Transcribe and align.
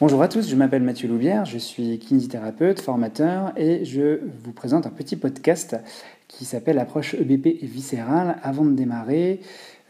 Bonjour 0.00 0.22
à 0.22 0.28
tous, 0.28 0.50
je 0.50 0.56
m'appelle 0.56 0.82
Mathieu 0.82 1.06
Loubière, 1.06 1.44
je 1.44 1.56
suis 1.56 2.00
kinésithérapeute, 2.00 2.80
formateur 2.80 3.52
et 3.56 3.84
je 3.84 4.18
vous 4.42 4.50
présente 4.50 4.86
un 4.86 4.90
petit 4.90 5.14
podcast 5.14 5.76
qui 6.26 6.44
s'appelle 6.44 6.80
Approche 6.80 7.14
EBP 7.14 7.46
et 7.46 7.66
viscérale. 7.66 8.36
Avant 8.42 8.64
de 8.64 8.72
démarrer, 8.72 9.38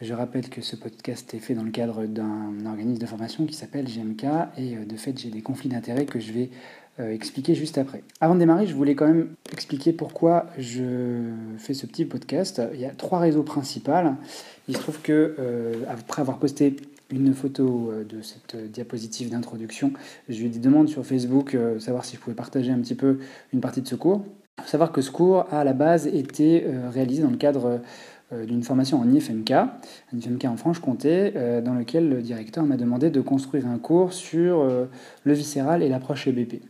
je 0.02 0.12
rappelle 0.12 0.50
que 0.50 0.60
ce 0.60 0.76
podcast 0.76 1.32
est 1.32 1.38
fait 1.38 1.54
dans 1.54 1.62
le 1.62 1.70
cadre 1.70 2.04
d'un 2.04 2.66
organisme 2.66 3.00
de 3.00 3.06
formation 3.06 3.46
qui 3.46 3.54
s'appelle 3.54 3.86
GMK 3.86 4.24
et 4.58 4.76
euh, 4.76 4.84
de 4.84 4.96
fait 4.96 5.18
j'ai 5.18 5.30
des 5.30 5.40
conflits 5.40 5.70
d'intérêts 5.70 6.04
que 6.04 6.20
je 6.20 6.32
vais 6.32 6.50
euh, 7.00 7.10
expliquer 7.10 7.54
juste 7.54 7.78
après. 7.78 8.02
Avant 8.20 8.34
de 8.34 8.40
démarrer, 8.40 8.66
je 8.66 8.74
voulais 8.74 8.94
quand 8.94 9.06
même 9.06 9.30
expliquer 9.54 9.94
pourquoi 9.94 10.50
je 10.58 11.30
fais 11.56 11.72
ce 11.72 11.86
petit 11.86 12.04
podcast. 12.04 12.60
Il 12.74 12.80
y 12.80 12.84
a 12.84 12.90
trois 12.90 13.20
réseaux 13.20 13.42
principaux. 13.42 13.92
Il 14.68 14.76
se 14.76 14.82
trouve 14.82 15.00
que 15.00 15.34
euh, 15.38 15.82
après 15.88 16.20
avoir 16.20 16.38
posté 16.38 16.76
une 17.10 17.34
photo 17.34 17.90
euh, 17.90 18.04
de 18.04 18.22
cette 18.22 18.54
euh, 18.54 18.66
diapositive 18.66 19.30
d'introduction. 19.30 19.92
Je 20.28 20.42
lui 20.42 20.50
demande 20.50 20.88
sur 20.88 21.04
Facebook, 21.04 21.54
euh, 21.54 21.78
savoir 21.78 22.04
si 22.04 22.16
je 22.16 22.20
pouvais 22.20 22.36
partager 22.36 22.72
un 22.72 22.78
petit 22.78 22.94
peu 22.94 23.18
une 23.52 23.60
partie 23.60 23.82
de 23.82 23.88
ce 23.88 23.94
cours. 23.94 24.24
Il 24.58 24.62
faut 24.62 24.68
savoir 24.68 24.92
que 24.92 25.00
ce 25.00 25.10
cours, 25.10 25.46
à 25.52 25.64
la 25.64 25.72
base, 25.72 26.06
était 26.06 26.64
réalisé 26.92 27.22
dans 27.24 27.30
le 27.30 27.36
cadre 27.36 27.80
d'une 28.30 28.62
formation 28.62 29.00
en 29.00 29.12
IFMK, 29.12 29.50
un 29.50 29.68
IFMK 30.12 30.44
en 30.44 30.56
Franche-Comté, 30.56 31.32
dans 31.64 31.74
lequel 31.74 32.08
le 32.08 32.22
directeur 32.22 32.62
m'a 32.62 32.76
demandé 32.76 33.10
de 33.10 33.20
construire 33.20 33.66
un 33.66 33.78
cours 33.78 34.12
sur 34.12 34.64
le 34.64 35.32
viscéral 35.34 35.82
et 35.82 35.88
l'approche 35.88 36.28
EBP. 36.28 36.62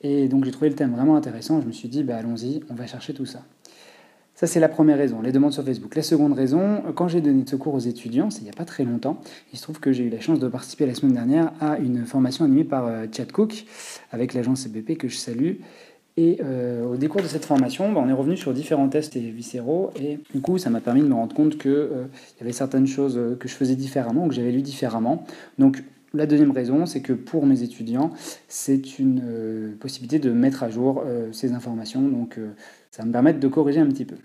Et 0.00 0.28
donc 0.28 0.46
j'ai 0.46 0.52
trouvé 0.52 0.70
le 0.70 0.74
thème 0.74 0.92
vraiment 0.92 1.16
intéressant, 1.16 1.60
je 1.60 1.66
me 1.66 1.72
suis 1.72 1.90
dit, 1.90 2.02
bah, 2.02 2.16
allons-y, 2.16 2.62
on 2.70 2.74
va 2.74 2.86
chercher 2.86 3.12
tout 3.12 3.26
ça. 3.26 3.42
Ça, 4.38 4.46
c'est 4.46 4.60
la 4.60 4.68
première 4.68 4.98
raison, 4.98 5.20
les 5.20 5.32
demandes 5.32 5.52
sur 5.52 5.64
Facebook. 5.64 5.96
La 5.96 6.02
seconde 6.04 6.32
raison, 6.32 6.80
quand 6.94 7.08
j'ai 7.08 7.20
donné 7.20 7.42
ce 7.44 7.56
cours 7.56 7.74
aux 7.74 7.80
étudiants, 7.80 8.30
c'est 8.30 8.42
il 8.42 8.44
n'y 8.44 8.50
a 8.50 8.52
pas 8.52 8.64
très 8.64 8.84
longtemps, 8.84 9.20
il 9.52 9.58
se 9.58 9.64
trouve 9.64 9.80
que 9.80 9.90
j'ai 9.90 10.04
eu 10.04 10.10
la 10.10 10.20
chance 10.20 10.38
de 10.38 10.46
participer 10.46 10.86
la 10.86 10.94
semaine 10.94 11.14
dernière 11.14 11.52
à 11.60 11.76
une 11.78 12.06
formation 12.06 12.44
animée 12.44 12.62
par 12.62 12.86
euh, 12.86 13.06
Chad 13.10 13.32
Cook 13.32 13.64
avec 14.12 14.34
l'agence 14.34 14.60
CBP 14.60 14.96
que 14.96 15.08
je 15.08 15.16
salue. 15.16 15.54
Et 16.16 16.38
euh, 16.40 16.86
au 16.86 16.96
décours 16.96 17.20
de 17.20 17.26
cette 17.26 17.46
formation, 17.46 17.90
bah, 17.90 18.00
on 18.00 18.08
est 18.08 18.12
revenu 18.12 18.36
sur 18.36 18.54
différents 18.54 18.88
tests 18.88 19.16
et 19.16 19.28
viscéraux. 19.28 19.90
Et 20.00 20.20
du 20.32 20.40
coup, 20.40 20.56
ça 20.56 20.70
m'a 20.70 20.80
permis 20.80 21.00
de 21.00 21.08
me 21.08 21.14
rendre 21.14 21.34
compte 21.34 21.58
qu'il 21.58 21.72
euh, 21.72 22.04
y 22.38 22.44
avait 22.44 22.52
certaines 22.52 22.86
choses 22.86 23.20
que 23.40 23.48
je 23.48 23.54
faisais 23.54 23.74
différemment, 23.74 24.28
que 24.28 24.34
j'avais 24.36 24.52
lu 24.52 24.62
différemment. 24.62 25.24
Donc, 25.58 25.82
la 26.14 26.26
deuxième 26.26 26.52
raison, 26.52 26.86
c'est 26.86 27.00
que 27.00 27.12
pour 27.12 27.44
mes 27.44 27.64
étudiants, 27.64 28.12
c'est 28.46 29.00
une 29.00 29.74
possibilité 29.80 30.20
de 30.20 30.30
mettre 30.30 30.62
à 30.62 30.70
jour 30.70 31.02
ces 31.32 31.52
informations. 31.52 32.00
Donc, 32.00 32.38
ça 32.90 33.02
va 33.02 33.06
me 33.06 33.12
permettre 33.12 33.40
de 33.40 33.48
corriger 33.48 33.80
un 33.80 33.86
petit 33.86 34.04
peu. 34.04 34.16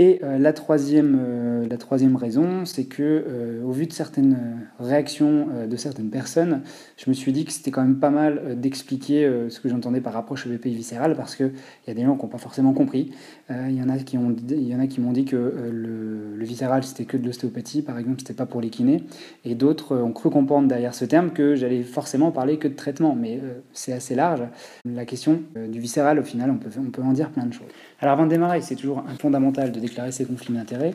Et 0.00 0.20
euh, 0.22 0.38
la, 0.38 0.52
troisième, 0.52 1.18
euh, 1.20 1.66
la 1.68 1.76
troisième 1.76 2.14
raison, 2.14 2.64
c'est 2.64 2.84
que 2.84 3.02
euh, 3.02 3.64
au 3.64 3.72
vu 3.72 3.88
de 3.88 3.92
certaines 3.92 4.68
réactions 4.78 5.48
de 5.68 5.76
certaines 5.76 6.10
personnes, 6.10 6.62
je 6.96 7.10
me 7.10 7.14
suis 7.14 7.32
dit 7.32 7.44
que 7.44 7.52
c'était 7.52 7.72
quand 7.72 7.82
même 7.82 7.98
pas 7.98 8.10
mal 8.10 8.60
d'expliquer 8.60 9.28
ce 9.48 9.58
que 9.60 9.68
j'entendais 9.68 10.00
par 10.00 10.16
approche 10.16 10.46
EVP 10.46 10.70
viscérale 10.70 11.16
parce 11.16 11.34
qu'il 11.34 11.52
y 11.88 11.90
a 11.90 11.94
des 11.94 12.04
gens 12.04 12.16
qui 12.16 12.22
n'ont 12.22 12.30
pas 12.30 12.38
forcément 12.38 12.72
compris. 12.72 13.10
Il 13.50 13.74
y 13.74 13.82
en 13.82 13.88
a 13.88 13.98
qui 13.98 14.16
ont, 14.18 14.34
il 14.48 14.68
y 14.68 14.74
en 14.74 14.80
a 14.80 14.86
qui 14.86 15.00
m'ont 15.00 15.12
dit 15.12 15.24
que 15.24 15.36
le, 15.36 16.36
le, 16.36 16.44
viscéral 16.44 16.84
c'était 16.84 17.04
que 17.04 17.16
de 17.16 17.26
l'ostéopathie, 17.26 17.82
par 17.82 17.98
exemple, 17.98 18.20
c'était 18.20 18.34
pas 18.34 18.46
pour 18.46 18.60
les 18.60 18.70
kinés, 18.70 19.02
et 19.44 19.54
d'autres 19.54 19.96
ont 19.96 20.12
cru 20.12 20.30
comprendre 20.30 20.68
derrière 20.68 20.94
ce 20.94 21.04
terme 21.04 21.30
que 21.30 21.56
j'allais 21.56 21.82
forcément 21.82 22.30
parler 22.30 22.58
que 22.58 22.68
de 22.68 22.74
traitement, 22.74 23.16
mais 23.16 23.40
c'est 23.72 23.92
assez 23.92 24.14
large. 24.14 24.42
La 24.84 25.04
question 25.04 25.42
du 25.56 25.80
viscéral, 25.80 26.18
au 26.18 26.24
final, 26.24 26.50
on 26.50 26.56
peut, 26.56 26.70
on 26.78 26.90
peut 26.90 27.02
en 27.02 27.12
dire 27.12 27.30
plein 27.30 27.46
de 27.46 27.52
choses. 27.52 27.68
Alors 28.00 28.14
avant 28.14 28.24
de 28.26 28.30
démarrer, 28.30 28.60
c'est 28.60 28.76
toujours 28.76 29.04
un 29.08 29.16
fondamental 29.16 29.72
de 29.72 29.80
déclarer 29.88 30.12
ses 30.12 30.24
conflits 30.24 30.54
d'intérêts. 30.54 30.94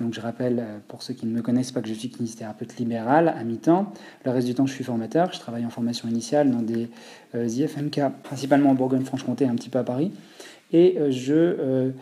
Donc 0.00 0.14
je 0.14 0.20
rappelle, 0.20 0.58
euh, 0.58 0.78
pour 0.88 1.02
ceux 1.02 1.14
qui 1.14 1.26
ne 1.26 1.32
me 1.32 1.42
connaissent 1.42 1.72
pas, 1.72 1.80
que 1.80 1.88
je 1.88 1.94
suis 1.94 2.08
kinésithérapeute 2.08 2.76
libéral 2.76 3.28
à 3.28 3.44
mi-temps. 3.44 3.92
Le 4.24 4.30
reste 4.30 4.46
du 4.46 4.54
temps, 4.54 4.66
je 4.66 4.72
suis 4.72 4.84
formateur. 4.84 5.32
Je 5.32 5.38
travaille 5.38 5.64
en 5.66 5.70
formation 5.70 6.08
initiale 6.08 6.50
dans 6.50 6.62
des 6.62 6.88
euh, 7.34 7.46
IFMK, 7.46 8.00
principalement 8.22 8.70
en 8.70 8.74
Bourgogne-Franche-Comté 8.74 9.46
un 9.46 9.54
petit 9.54 9.68
peu 9.68 9.78
à 9.78 9.84
Paris. 9.84 10.12
Et 10.74 10.96
euh, 10.98 11.10
je 11.10 11.92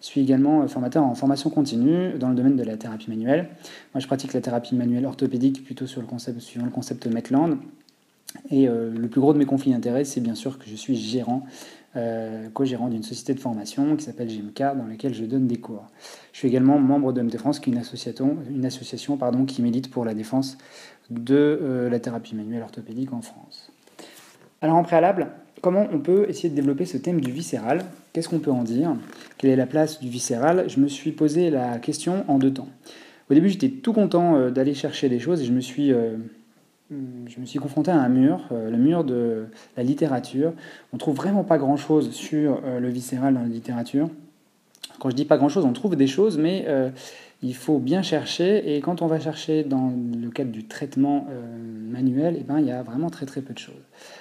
suis 0.00 0.20
également 0.20 0.66
formateur 0.68 1.04
en 1.04 1.16
formation 1.16 1.50
continue 1.50 2.12
dans 2.18 2.28
le 2.28 2.36
domaine 2.36 2.56
de 2.56 2.62
la 2.62 2.76
thérapie 2.76 3.10
manuelle. 3.10 3.48
Moi, 3.92 4.00
je 4.00 4.06
pratique 4.06 4.32
la 4.32 4.40
thérapie 4.40 4.76
manuelle 4.76 5.04
orthopédique 5.04 5.64
plutôt 5.64 5.88
sur 5.88 6.00
le 6.00 6.06
concept, 6.06 6.40
suivant 6.40 6.64
le 6.64 6.70
concept 6.70 7.06
Metland. 7.06 7.58
Et 8.50 8.66
le 8.66 9.08
plus 9.08 9.20
gros 9.20 9.32
de 9.32 9.38
mes 9.38 9.44
conflits 9.44 9.72
d'intérêts, 9.72 10.04
c'est 10.04 10.20
bien 10.20 10.34
sûr 10.34 10.58
que 10.58 10.64
je 10.68 10.76
suis 10.76 10.96
gérant 10.96 11.46
euh, 11.96 12.48
co-gérant 12.50 12.88
d'une 12.88 13.02
société 13.02 13.34
de 13.34 13.40
formation 13.40 13.96
qui 13.96 14.04
s'appelle 14.04 14.28
GMK, 14.28 14.76
dans 14.76 14.86
laquelle 14.88 15.12
je 15.12 15.24
donne 15.24 15.48
des 15.48 15.56
cours. 15.56 15.86
Je 16.32 16.38
suis 16.38 16.46
également 16.46 16.78
membre 16.78 17.12
de 17.12 17.20
MT 17.20 17.36
France, 17.38 17.58
qui 17.58 17.70
est 17.70 17.72
une 17.72 17.80
association, 17.80 18.36
une 18.48 18.64
association 18.64 19.16
pardon, 19.16 19.44
qui 19.44 19.60
milite 19.60 19.90
pour 19.90 20.04
la 20.04 20.14
défense 20.14 20.56
de 21.10 21.34
euh, 21.34 21.90
la 21.90 21.98
thérapie 21.98 22.36
manuelle 22.36 22.62
orthopédique 22.62 23.12
en 23.12 23.22
France. 23.22 23.72
Alors 24.62 24.76
en 24.76 24.84
préalable, 24.84 25.32
comment 25.62 25.88
on 25.92 25.98
peut 25.98 26.26
essayer 26.28 26.48
de 26.48 26.54
développer 26.54 26.84
ce 26.84 26.96
thème 26.96 27.20
du 27.20 27.32
viscéral? 27.32 27.84
Qu'est-ce 28.12 28.28
qu'on 28.28 28.38
peut 28.38 28.52
en 28.52 28.62
dire? 28.62 28.94
Quelle 29.36 29.50
est 29.50 29.56
la 29.56 29.66
place 29.66 29.98
du 29.98 30.08
viscéral? 30.08 30.66
Je 30.68 30.78
me 30.78 30.86
suis 30.86 31.10
posé 31.10 31.50
la 31.50 31.80
question 31.80 32.24
en 32.28 32.38
deux 32.38 32.52
temps. 32.52 32.68
Au 33.28 33.34
début, 33.34 33.48
j'étais 33.48 33.70
tout 33.70 33.92
content 33.92 34.36
euh, 34.36 34.50
d'aller 34.50 34.74
chercher 34.74 35.08
des 35.08 35.18
choses 35.18 35.42
et 35.42 35.44
je 35.44 35.52
me 35.52 35.60
suis 35.60 35.92
je 36.90 37.40
me 37.40 37.46
suis 37.46 37.58
confronté 37.58 37.90
à 37.90 38.00
un 38.00 38.08
mur, 38.08 38.40
euh, 38.50 38.70
le 38.70 38.76
mur 38.76 39.04
de 39.04 39.46
la 39.76 39.82
littérature. 39.82 40.52
On 40.92 40.98
trouve 40.98 41.14
vraiment 41.14 41.44
pas 41.44 41.56
grand-chose 41.56 42.10
sur 42.10 42.60
euh, 42.64 42.80
le 42.80 42.88
viscéral 42.88 43.34
dans 43.34 43.42
la 43.42 43.48
littérature. 43.48 44.08
Quand 44.98 45.08
je 45.08 45.14
dis 45.14 45.24
pas 45.24 45.38
grand-chose, 45.38 45.64
on 45.64 45.72
trouve 45.72 45.94
des 45.94 46.08
choses, 46.08 46.36
mais 46.36 46.64
euh, 46.66 46.90
il 47.42 47.54
faut 47.54 47.78
bien 47.78 48.02
chercher. 48.02 48.74
Et 48.74 48.80
quand 48.80 49.02
on 49.02 49.06
va 49.06 49.20
chercher 49.20 49.62
dans 49.62 49.92
le 50.20 50.30
cadre 50.30 50.50
du 50.50 50.66
traitement 50.66 51.28
manuel, 51.90 52.36
eh 52.38 52.42
ben, 52.42 52.58
il 52.58 52.66
y 52.66 52.72
a 52.72 52.82
vraiment 52.82 53.08
très 53.08 53.24
très 53.24 53.40
peu 53.40 53.54
de 53.54 53.58
choses. 53.58 53.74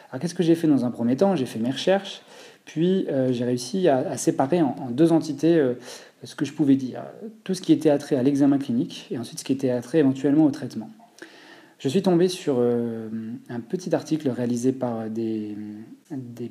Alors 0.09 0.21
qu'est-ce 0.21 0.35
que 0.35 0.43
j'ai 0.43 0.55
fait 0.55 0.67
dans 0.67 0.85
un 0.85 0.91
premier 0.91 1.17
temps? 1.17 1.35
J'ai 1.35 1.45
fait 1.45 1.59
mes 1.59 1.71
recherches, 1.71 2.21
puis 2.63 3.07
j'ai 3.31 3.43
réussi 3.43 3.89
à, 3.89 4.15
séparer 4.15 4.61
en, 4.61 4.73
en, 4.79 4.89
deux 4.89 5.11
entités 5.11 5.61
ce 6.23 6.33
que 6.33 6.45
je 6.45 6.53
pouvais 6.53 6.77
dire. 6.77 7.01
Tout 7.43 7.53
ce 7.53 7.61
qui 7.61 7.73
était 7.73 7.89
attrait 7.89 8.15
à 8.15 8.23
l'examen 8.23 8.57
clinique 8.57 9.07
et 9.11 9.17
ensuite 9.17 9.39
ce 9.39 9.43
qui 9.43 9.51
était 9.51 9.71
attrait 9.71 9.97
éventuellement 9.97 10.45
au 10.45 10.51
traitement. 10.51 10.89
Je 11.79 11.87
suis 11.87 12.01
tombé 12.01 12.27
sur 12.27 12.57
euh, 12.59 13.07
un 13.47 13.61
petit 13.61 13.95
article 13.95 14.29
réalisé 14.29 14.73
par 14.73 15.09
des, 15.09 15.55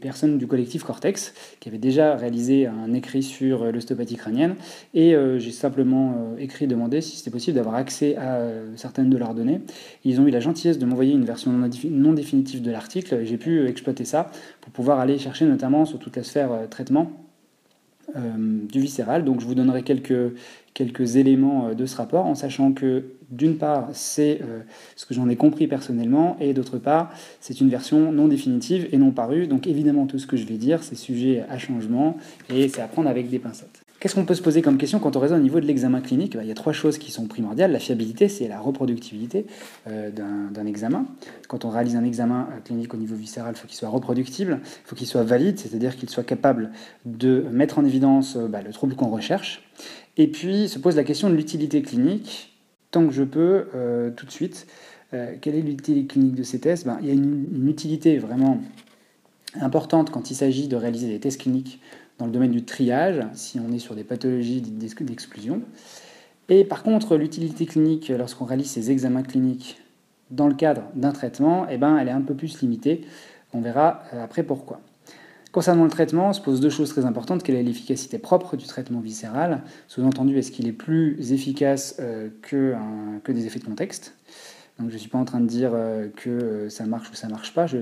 personnes 0.00 0.38
du 0.38 0.46
collectif 0.46 0.84
Cortex 0.84 1.34
qui 1.60 1.68
avaient 1.68 1.76
déjà 1.76 2.16
réalisé 2.16 2.66
un 2.66 2.94
écrit 2.94 3.22
sur 3.22 3.62
euh, 3.62 3.70
l'ostéopathie 3.70 4.16
crânienne. 4.16 4.56
Et 4.94 5.14
euh, 5.14 5.38
j'ai 5.38 5.52
simplement 5.52 6.34
écrit 6.38 6.66
demander 6.66 7.02
si 7.02 7.18
c'était 7.18 7.30
possible 7.30 7.56
d'avoir 7.56 7.74
accès 7.74 8.16
à 8.16 8.40
certaines 8.76 9.10
de 9.10 9.18
leurs 9.18 9.34
données. 9.34 9.60
Ils 10.02 10.18
ont 10.18 10.26
eu 10.26 10.30
la 10.30 10.40
gentillesse 10.40 10.78
de 10.78 10.86
m'envoyer 10.86 11.12
une 11.12 11.26
version 11.26 11.52
non 11.52 12.12
définitive 12.14 12.62
de 12.62 12.70
l'article. 12.70 13.20
J'ai 13.24 13.36
pu 13.36 13.66
exploiter 13.68 14.06
ça 14.06 14.30
pour 14.62 14.72
pouvoir 14.72 14.98
aller 14.98 15.18
chercher 15.18 15.44
notamment 15.44 15.84
sur 15.84 15.98
toute 15.98 16.16
la 16.16 16.22
sphère 16.22 16.68
traitement 16.70 17.27
du 18.16 18.80
viscéral. 18.80 19.24
Donc 19.24 19.40
je 19.40 19.46
vous 19.46 19.54
donnerai 19.54 19.82
quelques, 19.82 20.34
quelques 20.74 21.16
éléments 21.16 21.74
de 21.74 21.86
ce 21.86 21.96
rapport 21.96 22.26
en 22.26 22.34
sachant 22.34 22.72
que 22.72 23.04
d'une 23.30 23.56
part, 23.56 23.90
c'est 23.92 24.40
euh, 24.42 24.60
ce 24.96 25.04
que 25.04 25.14
j'en 25.14 25.28
ai 25.28 25.36
compris 25.36 25.66
personnellement, 25.66 26.36
et 26.40 26.54
d'autre 26.54 26.78
part, 26.78 27.12
c'est 27.40 27.60
une 27.60 27.68
version 27.68 28.10
non 28.12 28.28
définitive 28.28 28.88
et 28.92 28.98
non 28.98 29.10
parue. 29.10 29.46
Donc 29.46 29.66
évidemment, 29.66 30.06
tout 30.06 30.18
ce 30.18 30.26
que 30.26 30.36
je 30.36 30.46
vais 30.46 30.56
dire, 30.56 30.82
c'est 30.82 30.94
sujet 30.94 31.44
à 31.48 31.58
changement 31.58 32.16
et 32.52 32.68
c'est 32.68 32.80
à 32.80 32.88
prendre 32.88 33.08
avec 33.08 33.28
des 33.28 33.38
pincettes. 33.38 33.82
Qu'est-ce 34.00 34.14
qu'on 34.14 34.24
peut 34.24 34.34
se 34.34 34.42
poser 34.42 34.62
comme 34.62 34.78
question 34.78 35.00
quand 35.00 35.16
on 35.16 35.20
raisonne 35.20 35.40
au 35.40 35.42
niveau 35.42 35.60
de 35.60 35.66
l'examen 35.66 36.00
clinique? 36.00 36.36
Bah, 36.36 36.44
Il 36.44 36.48
y 36.48 36.52
a 36.52 36.54
trois 36.54 36.72
choses 36.72 36.98
qui 36.98 37.10
sont 37.10 37.26
primordiales. 37.26 37.72
La 37.72 37.80
fiabilité, 37.80 38.28
c'est 38.28 38.46
la 38.46 38.60
reproductibilité 38.60 39.46
euh, 39.88 40.10
d'un 40.10 40.66
examen. 40.66 41.06
Quand 41.48 41.64
on 41.64 41.70
réalise 41.70 41.96
un 41.96 42.04
examen 42.04 42.48
euh, 42.52 42.60
clinique 42.60 42.94
au 42.94 42.96
niveau 42.96 43.16
viscéral, 43.16 43.54
il 43.56 43.58
faut 43.58 43.66
qu'il 43.66 43.76
soit 43.76 43.88
reproductible, 43.88 44.60
il 44.62 44.88
faut 44.88 44.94
qu'il 44.94 45.08
soit 45.08 45.24
valide, 45.24 45.58
c'est-à-dire 45.58 45.96
qu'il 45.96 46.08
soit 46.08 46.22
capable 46.22 46.70
de 47.06 47.44
mettre 47.50 47.78
en 47.78 47.84
évidence 47.84 48.36
bah, 48.36 48.62
le 48.62 48.72
trouble 48.72 48.94
qu'on 48.94 49.08
recherche. 49.08 49.62
Et 50.16 50.28
puis 50.28 50.68
se 50.68 50.78
pose 50.78 50.96
la 50.96 51.04
question 51.04 51.28
de 51.30 51.34
l'utilité 51.34 51.82
clinique 51.82 52.54
tant 52.90 53.06
que 53.06 53.12
je 53.12 53.22
peux, 53.22 53.68
euh, 53.74 54.10
tout 54.10 54.26
de 54.26 54.30
suite. 54.30 54.66
Euh, 55.14 55.34
quelle 55.40 55.54
est 55.54 55.62
l'utilité 55.62 56.06
clinique 56.06 56.34
de 56.34 56.42
ces 56.42 56.60
tests? 56.60 56.86
Ben, 56.86 56.98
Il 57.00 57.08
y 57.08 57.10
a 57.10 57.14
une, 57.14 57.68
utilité 57.68 58.18
vraiment 58.18 58.60
importante 59.60 60.10
quand 60.10 60.30
il 60.30 60.34
s'agit 60.34 60.68
de 60.68 60.76
réaliser 60.76 61.08
des 61.08 61.20
tests 61.20 61.40
cliniques 61.40 61.80
dans 62.18 62.26
le 62.26 62.32
domaine 62.32 62.50
du 62.50 62.64
triage, 62.64 63.20
si 63.32 63.60
on 63.60 63.72
est 63.72 63.78
sur 63.78 63.94
des 63.94 64.04
pathologies 64.04 64.60
d'exclusion. 64.60 65.62
Et 66.48 66.64
par 66.64 66.82
contre, 66.82 67.16
l'utilité 67.16 67.66
clinique, 67.66 68.08
lorsqu'on 68.08 68.44
réalise 68.44 68.70
ces 68.70 68.90
examens 68.90 69.22
cliniques 69.22 69.80
dans 70.30 70.48
le 70.48 70.54
cadre 70.54 70.82
d'un 70.94 71.12
traitement, 71.12 71.66
eh 71.70 71.76
ben, 71.76 71.96
elle 71.96 72.08
est 72.08 72.12
un 72.12 72.20
peu 72.20 72.34
plus 72.34 72.60
limitée. 72.60 73.06
On 73.52 73.60
verra 73.60 74.02
euh, 74.12 74.24
après 74.24 74.42
pourquoi. 74.42 74.80
Concernant 75.52 75.84
le 75.84 75.90
traitement, 75.90 76.28
on 76.28 76.32
se 76.32 76.40
pose 76.40 76.60
deux 76.60 76.70
choses 76.70 76.90
très 76.90 77.06
importantes. 77.06 77.42
Quelle 77.42 77.56
est 77.56 77.62
l'efficacité 77.62 78.18
propre 78.18 78.56
du 78.56 78.66
traitement 78.66 79.00
viscéral? 79.00 79.62
Sous-entendu, 79.88 80.38
est-ce 80.38 80.50
qu'il 80.50 80.68
est 80.68 80.72
plus 80.72 81.32
efficace 81.32 81.96
euh, 82.00 82.28
que, 82.42 82.74
que, 83.24 83.32
des 83.32 83.46
effets 83.46 83.58
de 83.58 83.64
contexte? 83.64 84.14
Donc 84.78 84.90
je 84.90 84.94
ne 84.94 84.98
suis 84.98 85.08
pas 85.08 85.18
en 85.18 85.24
train 85.24 85.40
de 85.40 85.46
dire 85.46 85.70
euh, 85.74 86.08
que 86.14 86.30
euh, 86.30 86.70
ça 86.70 86.86
marche 86.86 87.10
ou 87.10 87.14
ça 87.14 87.26
ne 87.26 87.32
marche 87.32 87.52
pas. 87.52 87.66
Je, 87.66 87.78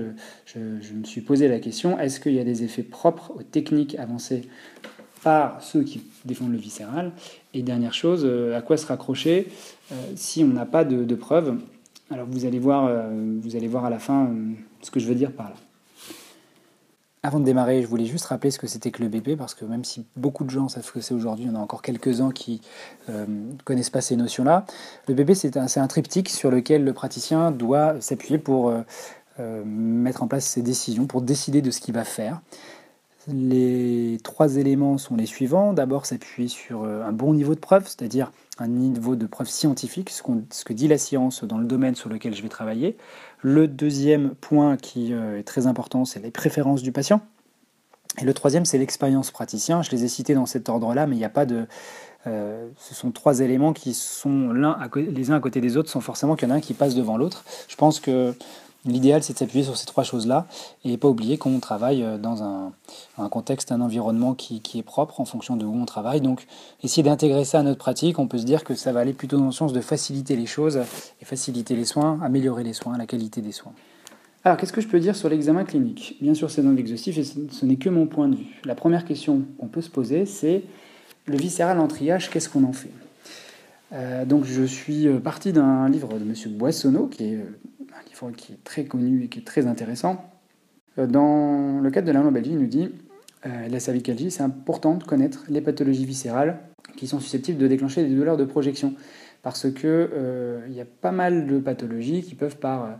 me 0.57 1.03
suis 1.03 1.21
posé 1.21 1.47
la 1.47 1.59
question, 1.59 1.99
est-ce 1.99 2.19
qu'il 2.19 2.33
y 2.33 2.39
a 2.39 2.43
des 2.43 2.63
effets 2.63 2.83
propres 2.83 3.31
aux 3.35 3.43
techniques 3.43 3.95
avancées 3.99 4.47
par 5.23 5.61
ceux 5.61 5.83
qui 5.83 6.03
défendent 6.25 6.53
le 6.53 6.57
viscéral? 6.57 7.11
Et 7.53 7.61
dernière 7.61 7.93
chose, 7.93 8.25
à 8.55 8.61
quoi 8.61 8.77
se 8.77 8.85
raccrocher 8.85 9.47
si 10.15 10.43
on 10.43 10.47
n'a 10.47 10.65
pas 10.65 10.85
de, 10.85 11.03
de 11.03 11.15
preuves? 11.15 11.59
Alors 12.09 12.27
vous 12.27 12.45
allez 12.45 12.59
voir, 12.59 13.09
vous 13.11 13.55
allez 13.55 13.67
voir 13.67 13.85
à 13.85 13.89
la 13.89 13.99
fin 13.99 14.31
ce 14.81 14.91
que 14.91 14.99
je 14.99 15.07
veux 15.07 15.15
dire 15.15 15.31
par 15.31 15.49
là. 15.49 15.55
Avant 17.23 17.39
de 17.39 17.45
démarrer, 17.45 17.81
je 17.81 17.87
voulais 17.87 18.05
juste 18.05 18.25
rappeler 18.25 18.51
ce 18.51 18.59
que 18.59 18.67
c'était 18.67 18.91
que 18.91 19.01
le 19.01 19.09
BP, 19.09 19.35
parce 19.37 19.55
que 19.55 19.65
même 19.65 19.83
si 19.83 20.05
beaucoup 20.15 20.43
de 20.43 20.51
gens 20.51 20.69
savent 20.69 20.85
ce 20.85 20.91
que 20.91 21.01
c'est 21.01 21.15
aujourd'hui, 21.15 21.45
il 21.45 21.51
y 21.51 21.51
en 21.51 21.55
a 21.55 21.61
encore 21.61 21.81
quelques-uns 21.81 22.31
qui 22.31 22.61
ne 23.07 23.13
euh, 23.13 23.25
connaissent 23.65 23.89
pas 23.89 24.01
ces 24.01 24.15
notions-là. 24.15 24.65
Le 25.07 25.15
BP, 25.15 25.33
c'est 25.33 25.57
un, 25.57 25.87
triptyque 25.87 26.29
sur 26.29 26.51
lequel 26.51 26.83
le 26.83 26.93
praticien 26.93 27.49
doit 27.49 27.99
s'appuyer 28.01 28.37
pour 28.37 28.69
euh, 28.69 28.81
euh, 29.39 29.63
mettre 29.65 30.21
en 30.21 30.27
place 30.27 30.45
ses 30.45 30.61
décisions, 30.61 31.07
pour 31.07 31.21
décider 31.21 31.63
de 31.63 31.71
ce 31.71 31.81
qu'il 31.81 31.95
va 31.95 32.03
faire. 32.03 32.39
Les 33.27 34.17
trois 34.23 34.55
éléments 34.55 34.97
sont 34.97 35.15
les 35.15 35.25
suivants. 35.25 35.73
D'abord, 35.73 36.05
s'appuyer 36.05 36.47
sur 36.47 36.83
un 36.85 37.11
bon 37.11 37.33
niveau 37.33 37.55
de 37.55 37.59
preuve, 37.59 37.83
c'est-à-dire 37.85 38.31
un 38.59 38.67
niveau 38.67 39.15
de 39.15 39.27
preuve 39.27 39.47
scientifique, 39.47 40.09
ce, 40.09 40.23
ce, 40.51 40.65
que 40.65 40.73
dit 40.73 40.87
la 40.87 40.97
science 40.97 41.43
dans 41.43 41.57
le 41.57 41.65
domaine 41.65 41.95
sur 41.95 42.09
lequel 42.09 42.33
je 42.33 42.41
vais 42.41 42.49
travailler. 42.49 42.97
Le 43.41 43.67
deuxième 43.67 44.31
point 44.35 44.77
qui 44.77 45.13
euh, 45.13 45.39
est 45.39 45.43
très 45.43 45.67
important, 45.67 46.05
c'est 46.05 46.19
les 46.19 46.31
préférences 46.31 46.81
du 46.81 46.91
patient. 46.91 47.21
Et 48.19 48.25
le 48.25 48.33
troisième, 48.33 48.65
c'est 48.65 48.79
l'expérience 48.79 49.29
praticien. 49.29 49.83
Je 49.83 49.91
les 49.91 50.03
ai 50.03 50.07
cités 50.07 50.33
dans 50.33 50.47
cet 50.47 50.69
ordre-là, 50.69 51.05
mais 51.05 51.15
il 51.15 51.19
n'y 51.19 51.25
a 51.25 51.29
pas 51.29 51.45
de. 51.45 51.67
Euh, 52.25 52.67
ce 52.77 52.95
sont 52.95 53.11
trois 53.11 53.41
éléments 53.41 53.73
qui 53.73 53.93
sont 53.93 54.49
l'un 54.49 54.77
les 54.95 55.29
uns 55.29 55.35
à 55.35 55.39
côté 55.39 55.61
des 55.61 55.77
autres, 55.77 55.89
sans 55.89 56.01
forcément 56.01 56.35
qu'il 56.35 56.47
y 56.47 56.51
en 56.51 56.55
a 56.55 56.57
un 56.57 56.61
qui 56.61 56.73
passe 56.73 56.95
devant 56.95 57.15
l'autre. 57.15 57.45
Je 57.67 57.75
pense 57.75 57.99
que 57.99 58.33
L'idéal, 58.87 59.21
c'est 59.21 59.33
de 59.33 59.37
s'appuyer 59.37 59.63
sur 59.63 59.75
ces 59.75 59.85
trois 59.85 60.03
choses-là 60.03 60.47
et 60.85 60.97
pas 60.97 61.09
oublier 61.09 61.37
qu'on 61.37 61.59
travaille 61.59 62.03
euh, 62.03 62.17
dans 62.17 62.41
un, 62.43 62.71
contexte, 63.29 63.71
un 63.71 63.81
environnement 63.81 64.33
qui, 64.33 64.61
est 64.75 64.83
propre 64.83 65.19
en 65.19 65.25
fonction 65.25 65.57
de 65.57 65.65
où 65.65 65.75
on 65.75 65.85
travaille. 65.85 66.21
Donc, 66.21 66.47
essayer 66.83 67.03
d'intégrer 67.03 67.45
ça 67.45 67.59
à 67.59 67.63
notre 67.63 67.79
pratique, 67.79 68.17
on 68.17 68.27
peut 68.27 68.37
se 68.37 68.45
dire 68.45 68.63
que 68.63 68.75
ça 68.75 68.91
va 68.93 69.01
aller 69.01 69.13
plutôt 69.13 69.37
dans 69.37 69.47
le 69.47 69.51
sens 69.51 69.73
de 69.73 69.81
faciliter 69.81 70.35
les 70.35 70.45
choses 70.45 70.79
et 71.21 71.25
faciliter 71.25 71.75
les 71.75 71.85
soins, 71.85 72.19
améliorer 72.23 72.63
les 72.63 72.73
soins, 72.73 72.97
la 72.97 73.05
qualité 73.05 73.41
des 73.41 73.51
soins. 73.51 73.73
Alors, 74.43 74.57
qu'est-ce 74.57 74.71
que 74.71 74.81
je 74.81 74.87
peux 74.87 74.99
dire 74.99 75.15
sur 75.15 75.27
l'examen 75.27 75.65
clinique? 75.65 76.15
Bien 76.21 76.33
sûr, 76.33 76.49
c'est 76.49 76.61
dans 76.61 76.71
l'exhaustif 76.71 77.17
et 77.17 77.23
ce 77.23 77.65
n'est 77.65 77.75
que 77.75 77.89
mon 77.89 78.05
point 78.05 78.29
de 78.29 78.35
vue. 78.37 78.61
La 78.63 78.75
première 78.75 79.03
question 79.03 79.41
qu'on 79.59 79.67
peut 79.67 79.81
se 79.81 79.89
poser, 79.89 80.25
c'est 80.25 80.63
le 81.25 81.35
viscéral 81.35 81.79
en 81.79 81.87
triage, 81.87 82.29
qu'est-ce 82.29 82.47
qu'on 82.47 82.63
en 82.63 82.71
fait? 82.71 82.91
Euh, 83.93 84.25
donc 84.25 84.45
je 84.45 84.63
suis 84.63 85.07
euh, 85.07 85.19
parti 85.19 85.53
d'un 85.53 85.87
livre 85.89 86.17
de 86.17 86.23
M. 86.23 86.33
Boissonneau, 86.57 87.07
qui 87.07 87.23
est 87.25 87.45
qui 88.35 88.53
est 88.53 88.63
très 88.63 88.85
connu 88.85 89.23
et 89.23 89.27
qui 89.27 89.39
est 89.39 89.45
très 89.45 89.67
intéressant. 89.67 90.29
Euh, 90.97 91.07
dans 91.07 91.79
le 91.79 91.89
cadre 91.91 92.07
de 92.07 92.11
la 92.11 92.21
lombalgie, 92.21 92.51
il 92.51 92.59
nous 92.59 92.67
dit 92.67 92.89
euh, 93.45 93.67
la 93.67 93.79
cervicalgie, 93.79 94.31
c'est 94.31 94.43
important 94.43 94.95
de 94.95 95.03
connaître 95.03 95.43
les 95.49 95.61
pathologies 95.61 96.05
viscérales 96.05 96.59
qui 96.95 97.07
sont 97.07 97.19
susceptibles 97.19 97.59
de 97.59 97.67
déclencher 97.67 98.03
des 98.03 98.15
douleurs 98.15 98.37
de 98.37 98.45
projection. 98.45 98.93
Parce 99.43 99.71
que 99.71 100.09
euh, 100.13 100.67
y 100.69 100.81
a 100.81 100.85
pas 100.85 101.11
mal 101.11 101.47
de 101.47 101.59
pathologies 101.59 102.23
qui 102.23 102.35
peuvent 102.35 102.57
par, 102.57 102.99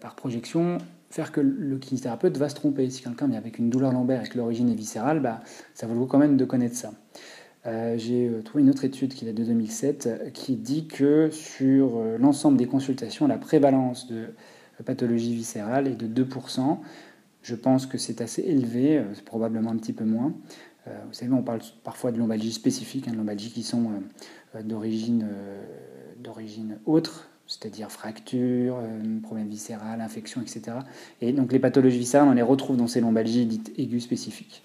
par 0.00 0.14
projection 0.14 0.78
faire 1.10 1.32
que 1.32 1.40
le 1.40 1.76
kinésithérapeute 1.78 2.36
va 2.36 2.48
se 2.48 2.54
tromper. 2.54 2.88
Si 2.88 3.02
quelqu'un 3.02 3.26
vient 3.26 3.38
avec 3.38 3.58
une 3.58 3.68
douleur 3.68 3.92
lombaire 3.92 4.24
et 4.24 4.28
que 4.28 4.38
l'origine 4.38 4.70
est 4.70 4.74
viscérale, 4.74 5.20
bah, 5.20 5.42
ça 5.74 5.86
vaut 5.86 5.94
le 5.94 6.00
coup 6.00 6.06
quand 6.06 6.18
même 6.18 6.36
de 6.36 6.44
connaître 6.44 6.76
ça. 6.76 6.92
Euh, 7.66 7.98
j'ai 7.98 8.28
euh, 8.28 8.42
trouvé 8.42 8.62
une 8.62 8.70
autre 8.70 8.84
étude 8.84 9.12
qui 9.12 9.26
date 9.26 9.34
de 9.34 9.44
2007 9.44 10.06
euh, 10.06 10.30
qui 10.30 10.56
dit 10.56 10.86
que 10.86 11.28
sur 11.30 12.00
l'ensemble 12.18 12.56
des 12.56 12.66
consultations, 12.66 13.26
la 13.26 13.36
prévalence 13.38 14.08
de 14.08 14.28
pathologie 14.84 15.34
viscérale 15.34 15.86
est 15.86 15.96
de 15.96 16.24
2%. 16.24 16.78
Je 17.42 17.54
pense 17.54 17.86
que 17.86 17.98
c'est 17.98 18.20
assez 18.20 18.42
élevé, 18.42 19.02
c'est 19.14 19.24
probablement 19.24 19.70
un 19.70 19.76
petit 19.76 19.92
peu 19.92 20.04
moins. 20.04 20.34
vous 20.86 21.12
savez, 21.12 21.32
on 21.32 21.42
parle 21.42 21.60
parfois 21.84 22.12
de 22.12 22.18
lombalgies 22.18 22.52
spécifiques, 22.52 23.08
hein, 23.08 23.12
de 23.12 23.16
lombalgies 23.16 23.50
qui 23.50 23.62
sont 23.62 23.90
d'origine 24.62 25.26
autre, 26.84 27.30
c'est-à-dire 27.46 27.90
fracture, 27.90 28.76
problème 29.22 29.48
viscéral, 29.48 30.02
infection, 30.02 30.42
etc. 30.42 30.78
Et 31.22 31.32
donc 31.32 31.52
les 31.52 31.58
pathologies 31.58 31.98
viscérales, 31.98 32.28
on 32.28 32.34
les 32.34 32.42
retrouve 32.42 32.76
dans 32.76 32.88
ces 32.88 33.00
lombalgies 33.00 33.46
dites 33.46 33.72
aiguës 33.78 34.02
spécifiques. 34.02 34.62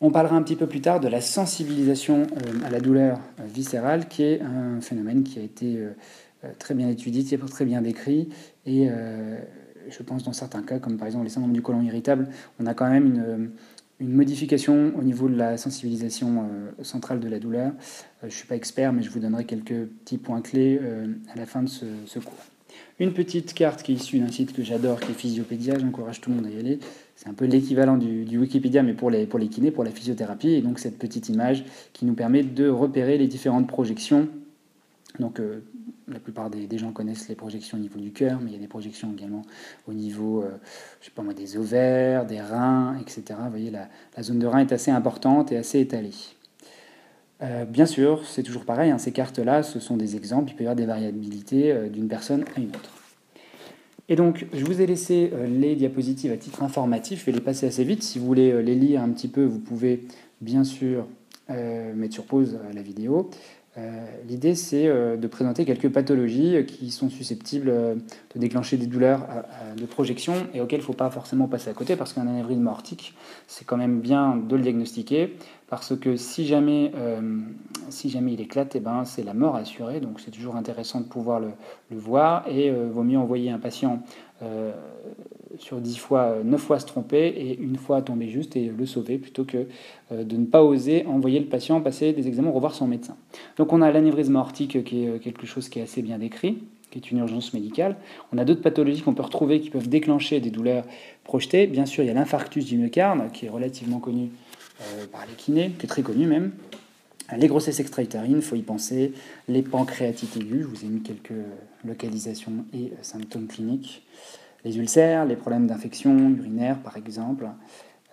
On 0.00 0.10
parlera 0.10 0.36
un 0.36 0.42
petit 0.42 0.56
peu 0.56 0.66
plus 0.66 0.82
tard 0.82 1.00
de 1.00 1.08
la 1.08 1.22
sensibilisation 1.22 2.24
euh, 2.24 2.66
à 2.66 2.70
la 2.70 2.80
douleur 2.80 3.18
euh, 3.40 3.44
viscérale, 3.46 4.08
qui 4.08 4.24
est 4.24 4.42
un 4.42 4.80
phénomène 4.82 5.22
qui 5.22 5.38
a 5.38 5.42
été 5.42 5.78
euh, 5.78 5.92
très 6.58 6.74
bien 6.74 6.88
étudié, 6.90 7.24
qui 7.24 7.34
est 7.34 7.38
très 7.38 7.64
bien 7.64 7.80
décrit, 7.80 8.28
et 8.66 8.88
je 9.88 10.02
pense 10.02 10.22
dans 10.22 10.32
certains 10.32 10.62
cas, 10.62 10.78
comme 10.78 10.96
par 10.96 11.06
exemple 11.06 11.24
les 11.24 11.30
syndromes 11.30 11.52
du 11.52 11.62
côlon 11.62 11.82
irritable, 11.82 12.28
on 12.60 12.66
a 12.66 12.74
quand 12.74 12.88
même 12.88 13.50
une, 14.00 14.08
modification 14.08 14.92
au 14.96 15.02
niveau 15.02 15.28
de 15.28 15.36
la 15.36 15.56
sensibilisation 15.56 16.48
centrale 16.82 17.18
de 17.18 17.28
la 17.28 17.38
douleur. 17.38 17.72
je 18.20 18.26
ne 18.26 18.30
suis 18.30 18.46
pas 18.46 18.54
expert, 18.54 18.92
mais 18.92 19.02
je 19.02 19.10
vous 19.10 19.18
donnerai 19.18 19.44
quelques 19.44 19.86
petits 19.86 20.18
points 20.18 20.42
clés 20.42 20.78
à 21.32 21.36
la 21.36 21.46
fin 21.46 21.62
de 21.62 21.68
ce, 21.68 21.86
ce 22.04 22.18
cours. 22.18 22.44
Une 23.00 23.12
petite 23.12 23.54
carte 23.54 23.82
qui 23.82 23.92
est 23.92 23.96
issue 23.96 24.18
d'un 24.18 24.30
site 24.30 24.52
que 24.52 24.62
j'adore, 24.62 25.00
qui 25.00 25.10
est 25.10 25.14
Physiopédia, 25.14 25.78
j'encourage 25.78 26.20
tout 26.20 26.30
le 26.30 26.36
monde 26.36 26.46
à 26.46 26.50
y 26.50 26.58
aller. 26.58 26.78
C'est 27.16 27.28
un 27.30 27.34
peu 27.34 27.46
l'équivalent 27.46 27.96
du, 27.96 28.38
Wikipédia, 28.38 28.82
mais 28.82 28.92
pour 28.92 29.10
les, 29.10 29.26
pour 29.26 29.38
les 29.38 29.48
kinés, 29.48 29.70
pour 29.70 29.84
la 29.84 29.90
physiothérapie. 29.90 30.50
Et 30.50 30.60
donc 30.60 30.78
cette 30.78 30.98
petite 30.98 31.30
image 31.30 31.64
qui 31.94 32.04
nous 32.04 32.14
permet 32.14 32.42
de 32.42 32.68
repérer 32.68 33.16
les 33.16 33.26
différentes 33.26 33.66
projections. 33.66 34.28
Donc 35.18 35.40
euh, 35.40 35.64
la 36.08 36.20
plupart 36.20 36.50
des, 36.50 36.68
gens 36.76 36.92
connaissent 36.92 37.28
les 37.28 37.34
projections 37.34 37.78
au 37.78 37.80
niveau 37.80 37.98
du 37.98 38.12
cœur, 38.12 38.38
mais 38.42 38.50
il 38.50 38.52
y 38.52 38.56
a 38.56 38.60
des 38.60 38.68
projections 38.68 39.10
également 39.16 39.42
au 39.88 39.94
niveau, 39.94 40.42
euh, 40.42 40.50
je 41.00 41.06
sais 41.06 41.10
pas 41.10 41.22
moi, 41.22 41.32
des 41.32 41.56
ovaires, 41.56 42.26
des 42.26 42.40
reins, 42.40 42.98
etc. 43.00 43.22
Vous 43.44 43.50
voyez, 43.50 43.70
la, 43.70 43.88
la 44.14 44.22
zone 44.22 44.38
de 44.38 44.46
rein 44.46 44.58
est 44.58 44.72
assez 44.72 44.90
importante 44.90 45.52
et 45.52 45.56
assez 45.56 45.80
étalée. 45.80 46.12
Euh, 47.42 47.64
bien 47.64 47.86
sûr, 47.86 48.26
c'est 48.26 48.42
toujours 48.42 48.66
pareil, 48.66 48.90
hein, 48.90 48.98
ces 48.98 49.12
cartes-là, 49.12 49.62
ce 49.62 49.80
sont 49.80 49.96
des 49.96 50.16
exemples, 50.16 50.50
il 50.50 50.54
peut 50.54 50.64
y 50.64 50.66
avoir 50.66 50.76
des 50.76 50.86
variabilités 50.86 51.88
d'une 51.88 52.08
personne 52.08 52.44
à 52.56 52.60
une 52.60 52.68
autre. 52.68 52.95
Et 54.08 54.14
donc, 54.14 54.46
je 54.52 54.64
vous 54.64 54.80
ai 54.80 54.86
laissé 54.86 55.30
euh, 55.32 55.46
les 55.46 55.74
diapositives 55.74 56.30
à 56.30 56.36
titre 56.36 56.62
informatif. 56.62 57.20
Je 57.20 57.26
vais 57.26 57.32
les 57.32 57.40
passer 57.40 57.66
assez 57.66 57.84
vite. 57.84 58.02
Si 58.02 58.18
vous 58.18 58.26
voulez 58.26 58.52
euh, 58.52 58.60
les 58.60 58.74
lire 58.74 59.02
un 59.02 59.08
petit 59.08 59.28
peu, 59.28 59.44
vous 59.44 59.58
pouvez 59.58 60.04
bien 60.40 60.62
sûr 60.62 61.06
euh, 61.50 61.92
mettre 61.94 62.14
sur 62.14 62.24
pause 62.24 62.58
la 62.72 62.82
vidéo. 62.82 63.30
L'idée, 64.26 64.54
c'est 64.54 64.86
de 64.86 65.26
présenter 65.26 65.64
quelques 65.66 65.90
pathologies 65.90 66.64
qui 66.66 66.90
sont 66.90 67.10
susceptibles 67.10 67.66
de 67.66 68.38
déclencher 68.38 68.78
des 68.78 68.86
douleurs 68.86 69.26
de 69.76 69.84
projection 69.84 70.34
et 70.54 70.62
auxquelles 70.62 70.78
il 70.78 70.82
ne 70.82 70.86
faut 70.86 70.92
pas 70.94 71.10
forcément 71.10 71.46
passer 71.46 71.68
à 71.68 71.74
côté 71.74 71.94
parce 71.94 72.14
qu'un 72.14 72.26
anévrisme 72.26 72.66
aortique, 72.68 73.14
c'est 73.46 73.66
quand 73.66 73.76
même 73.76 74.00
bien 74.00 74.36
de 74.36 74.56
le 74.56 74.62
diagnostiquer 74.62 75.36
parce 75.68 75.94
que 75.94 76.16
si 76.16 76.46
jamais, 76.46 76.90
si 77.90 78.08
jamais 78.08 78.32
il 78.32 78.40
éclate, 78.40 78.76
eh 78.76 78.80
ben, 78.80 79.04
c'est 79.04 79.22
la 79.22 79.34
mort 79.34 79.56
assurée. 79.56 80.00
Donc 80.00 80.20
c'est 80.20 80.30
toujours 80.30 80.56
intéressant 80.56 81.00
de 81.00 81.06
pouvoir 81.06 81.40
le, 81.40 81.50
voir 81.90 82.48
et 82.48 82.70
vaut 82.70 83.02
mieux 83.02 83.18
envoyer 83.18 83.50
un 83.50 83.58
patient 83.58 84.02
euh, 84.42 84.72
sur 85.58 85.80
10 85.80 85.96
fois, 85.98 86.36
9 86.44 86.60
fois 86.60 86.78
se 86.78 86.86
tromper 86.86 87.26
et 87.28 87.58
une 87.58 87.76
fois 87.76 88.02
tomber 88.02 88.28
juste 88.28 88.56
et 88.56 88.72
le 88.76 88.86
sauver 88.86 89.18
plutôt 89.18 89.44
que 89.44 89.66
euh, 90.12 90.24
de 90.24 90.36
ne 90.36 90.46
pas 90.46 90.62
oser 90.62 91.06
envoyer 91.06 91.40
le 91.40 91.46
patient 91.46 91.80
passer 91.80 92.12
des 92.12 92.28
examens, 92.28 92.50
revoir 92.50 92.74
son 92.74 92.86
médecin. 92.86 93.16
Donc 93.56 93.72
on 93.72 93.82
a 93.82 93.90
l'anévrisme 93.90 94.36
aortique 94.36 94.84
qui 94.84 95.04
est 95.04 95.08
euh, 95.08 95.18
quelque 95.18 95.46
chose 95.46 95.68
qui 95.68 95.78
est 95.78 95.82
assez 95.82 96.02
bien 96.02 96.18
décrit, 96.18 96.58
qui 96.90 96.98
est 96.98 97.10
une 97.10 97.18
urgence 97.18 97.54
médicale. 97.54 97.96
On 98.32 98.38
a 98.38 98.44
d'autres 98.44 98.62
pathologies 98.62 99.02
qu'on 99.02 99.14
peut 99.14 99.22
retrouver 99.22 99.60
qui 99.60 99.70
peuvent 99.70 99.88
déclencher 99.88 100.40
des 100.40 100.50
douleurs 100.50 100.84
projetées. 101.24 101.66
Bien 101.66 101.86
sûr, 101.86 102.02
il 102.04 102.06
y 102.06 102.10
a 102.10 102.14
l'infarctus 102.14 102.64
du 102.64 102.76
myocarde 102.78 103.30
qui 103.32 103.46
est 103.46 103.50
relativement 103.50 103.98
connu 103.98 104.30
par 105.10 105.24
les 105.26 105.34
kinés, 105.34 105.70
qui 105.78 105.86
est 105.86 105.88
très 105.88 106.02
connu 106.02 106.26
même. 106.26 106.52
Les 107.36 107.48
grossesses 107.48 107.80
extra-utérines, 107.80 108.36
il 108.36 108.42
faut 108.42 108.56
y 108.56 108.62
penser. 108.62 109.12
Les 109.48 109.62
pancréatites 109.62 110.36
aiguës, 110.36 110.62
je 110.62 110.66
vous 110.66 110.84
ai 110.84 110.88
mis 110.88 111.02
quelques 111.02 111.32
localisations 111.84 112.64
et 112.72 112.92
symptômes 113.02 113.48
cliniques. 113.48 114.02
Les 114.66 114.78
ulcères, 114.78 115.26
les 115.26 115.36
problèmes 115.36 115.68
d'infection 115.68 116.28
urinaire 116.30 116.78
par 116.78 116.96
exemple, 116.96 117.46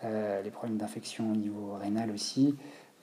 euh, 0.04 0.40
les 0.44 0.52
problèmes 0.52 0.78
d'infection 0.78 1.32
au 1.32 1.36
niveau 1.36 1.74
rénal 1.82 2.12
aussi, 2.12 2.54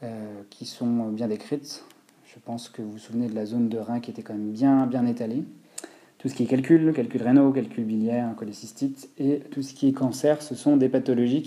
euh, 0.05 0.43
qui 0.51 0.65
sont 0.67 1.09
bien 1.09 1.27
décrites. 1.27 1.85
Je 2.33 2.39
pense 2.39 2.69
que 2.69 2.81
vous 2.81 2.93
vous 2.93 2.99
souvenez 2.99 3.27
de 3.27 3.35
la 3.35 3.47
zone 3.47 3.69
de 3.69 3.77
rein 3.77 3.99
qui 3.99 4.13
était 4.13 4.23
quand 4.23 4.35
même 4.35 4.53
bien, 4.53 5.05
étalée. 5.05 5.43
Tout 6.19 6.29
ce 6.29 6.35
qui 6.35 6.45
est 6.45 6.47
calcul, 6.47 6.93
calcul 6.93 7.25
rénaux, 7.25 7.51
calcul 7.51 7.83
biliaire, 7.83 8.37
cholécystite 8.37 9.11
et 9.19 9.41
tout 9.51 9.63
ce 9.63 9.75
qui 9.75 9.89
est 9.89 9.93
cancer, 9.93 10.43
ce 10.43 10.55
sont 10.55 10.77
des 10.77 10.89
pathologies 10.89 11.43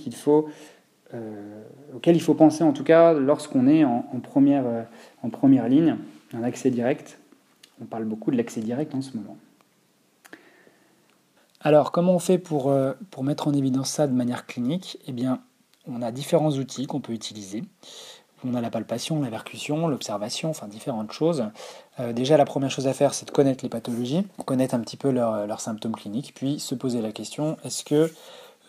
euh, 1.14 1.64
auquel 1.96 2.18
il 2.18 2.22
faut 2.22 2.34
penser 2.34 2.66
en 2.66 2.74
tout 2.74 2.84
cas 2.84 3.14
lorsqu'on 3.14 3.66
est 3.66 3.86
en 3.86 4.04
première 4.20 5.70
ligne, 5.70 5.96
un 6.34 6.44
accès 6.44 6.70
direct. 6.70 7.18
On 7.82 7.86
parle 7.86 8.04
beaucoup 8.04 8.30
de 8.30 8.36
l'accès 8.36 8.60
direct 8.60 8.94
en 8.94 9.02
ce 9.02 9.16
moment. 9.16 9.38
Alors, 11.64 11.92
comment 11.92 12.14
on 12.14 12.20
fait 12.20 12.38
pour, 12.38 12.70
euh, 12.70 12.94
pour 13.10 13.24
mettre 13.24 13.48
en 13.48 13.54
évidence 13.54 13.90
ça 13.90 14.06
de 14.08 14.14
manière 14.14 14.46
clinique? 14.46 15.00
Eh 15.08 15.12
bien, 15.12 15.40
on 15.88 16.02
a 16.02 16.12
différents 16.12 16.52
outils 16.52 16.86
qu'on 16.86 17.02
peut 17.02 17.14
utiliser. 17.14 17.64
On 18.46 18.54
a 18.54 18.62
la 18.62 18.70
palpation, 18.70 19.22
la 19.22 19.30
percussion, 19.30 19.88
l'observation, 19.88 20.50
enfin 20.50 20.68
différentes 20.68 21.14
choses. 21.14 21.46
déjà, 22.14 22.36
la 22.36 22.44
première 22.44 22.70
chose 22.70 22.88
à 22.88 22.94
faire, 22.94 23.14
c'est 23.14 23.26
de 23.26 23.32
connaître 23.32 23.64
les 23.64 23.70
pathologies, 23.70 24.28
connaître 24.46 24.76
un 24.76 24.82
petit 24.82 24.98
peu 24.98 25.12
leurs 25.12 25.62
symptômes 25.62 25.96
cliniques, 25.96 26.34
puis 26.36 26.60
se 26.60 26.76
poser 26.76 27.02
la 27.02 27.14
question 27.14 27.56
est-ce 27.64 27.86
que 27.86 28.12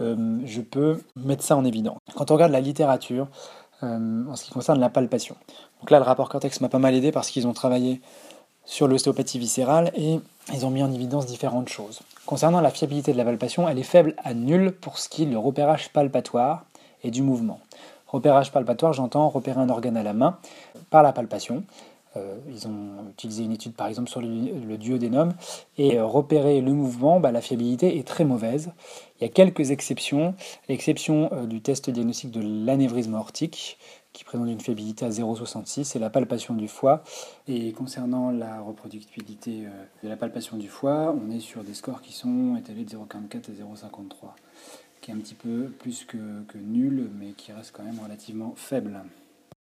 euh, 0.00 0.38
je 0.44 0.60
peux 0.60 1.00
mettre 1.16 1.42
ça 1.42 1.56
en 1.56 1.64
évidence? 1.64 1.98
Quand 2.14 2.30
on 2.30 2.34
regarde 2.34 2.52
la 2.52 2.60
littérature, 2.60 3.28
euh, 3.82 4.24
en 4.28 4.36
ce 4.36 4.44
qui 4.44 4.50
concerne 4.50 4.80
la 4.80 4.88
palpation. 4.88 5.36
Donc 5.80 5.90
là, 5.90 5.98
le 5.98 6.04
rapport 6.04 6.28
Cortex 6.28 6.60
m'a 6.60 6.68
pas 6.68 6.78
mal 6.78 6.94
aidé 6.94 7.12
parce 7.12 7.30
qu'ils 7.30 7.46
ont 7.46 7.52
travaillé 7.52 8.00
sur 8.64 8.88
l'ostéopathie 8.88 9.38
viscérale 9.38 9.92
et 9.94 10.21
ils 10.52 10.66
ont 10.66 10.71
mis 10.71 10.83
en 10.83 10.92
évidence 10.92 11.26
différentes 11.26 11.68
choses. 11.68 12.00
Concernant 12.26 12.61
la 12.61 12.71
fiabilité 12.71 13.12
de 13.12 13.18
la 13.18 13.25
palpation, 13.25 13.68
elle 13.68 13.78
est 13.78 13.83
faible 13.83 14.14
à 14.23 14.35
nulle 14.35 14.73
pour 14.73 14.99
ce 14.99 15.09
qui 15.09 15.23
est 15.23 15.26
le 15.26 15.38
repérage 15.38 15.90
palpatoire 15.90 16.64
et 17.02 17.11
du 17.11 17.23
mouvement. 17.23 17.61
Repérage 18.09 18.52
palpatoire, 18.52 18.92
j'entends 18.92 19.28
repérer 19.28 19.61
un 19.61 19.68
organe 19.68 19.97
à 19.97 20.02
la 20.02 20.12
main 20.12 20.38
par 20.90 21.02
la 21.02 21.12
palpation. 21.12 21.64
Euh, 22.16 22.37
ils 22.49 22.68
ont 22.68 23.11
utilisé 23.11 23.42
une 23.42 23.50
étude 23.50 23.75
par 23.75 23.88
exemple 23.88 24.09
sur 24.09 24.21
le, 24.21 24.28
le 24.28 24.78
duodénum 24.78 25.33
et 25.78 25.99
euh, 25.99 26.06
repérer 26.06 26.61
le 26.61 26.73
mouvement, 26.73 27.18
bah, 27.18 27.33
la 27.33 27.40
fiabilité 27.40 27.99
est 27.99 28.06
très 28.06 28.25
mauvaise. 28.25 28.71
Il 29.18 29.25
y 29.25 29.26
a 29.26 29.28
quelques 29.28 29.73
exceptions. 29.73 30.35
L'exception 30.68 31.30
euh, 31.33 31.47
du 31.47 31.61
test 31.61 31.90
diagnostique 31.90 32.30
de 32.30 32.40
l'anévrisme 32.64 33.16
aortique 33.16 33.78
qui 34.14 34.25
présente 34.25 34.49
une 34.49 34.61
fiabilité 34.61 35.04
à 35.04 35.11
0,66 35.11 35.94
et 35.94 35.99
la 35.99 36.09
palpation 36.09 36.54
du 36.54 36.68
foie. 36.68 37.04
Et 37.47 37.73
concernant 37.73 38.30
la 38.30 38.62
reproductibilité 38.62 39.66
de 40.02 40.09
la 40.09 40.16
palpation 40.16 40.56
du 40.56 40.68
foie, 40.68 41.14
on 41.14 41.30
est 41.30 41.40
sur 41.40 41.62
des 41.62 41.75
scores 41.75 42.00
qui 42.00 42.14
sont 42.14 42.56
étalés 42.56 42.85
de 42.85 42.97
0,44 42.97 43.50
à 43.50 43.88
0,53 43.88 44.11
qui 45.04 45.11
est 45.11 45.14
un 45.14 45.18
petit 45.18 45.35
peu 45.35 45.71
plus 45.80 46.04
que, 46.04 46.16
que 46.49 46.56
nul, 46.56 47.11
mais 47.21 47.33
qui 47.33 47.52
reste 47.52 47.73
quand 47.76 47.83
même 47.83 48.00
relativement 48.02 48.54
faible. 48.56 49.02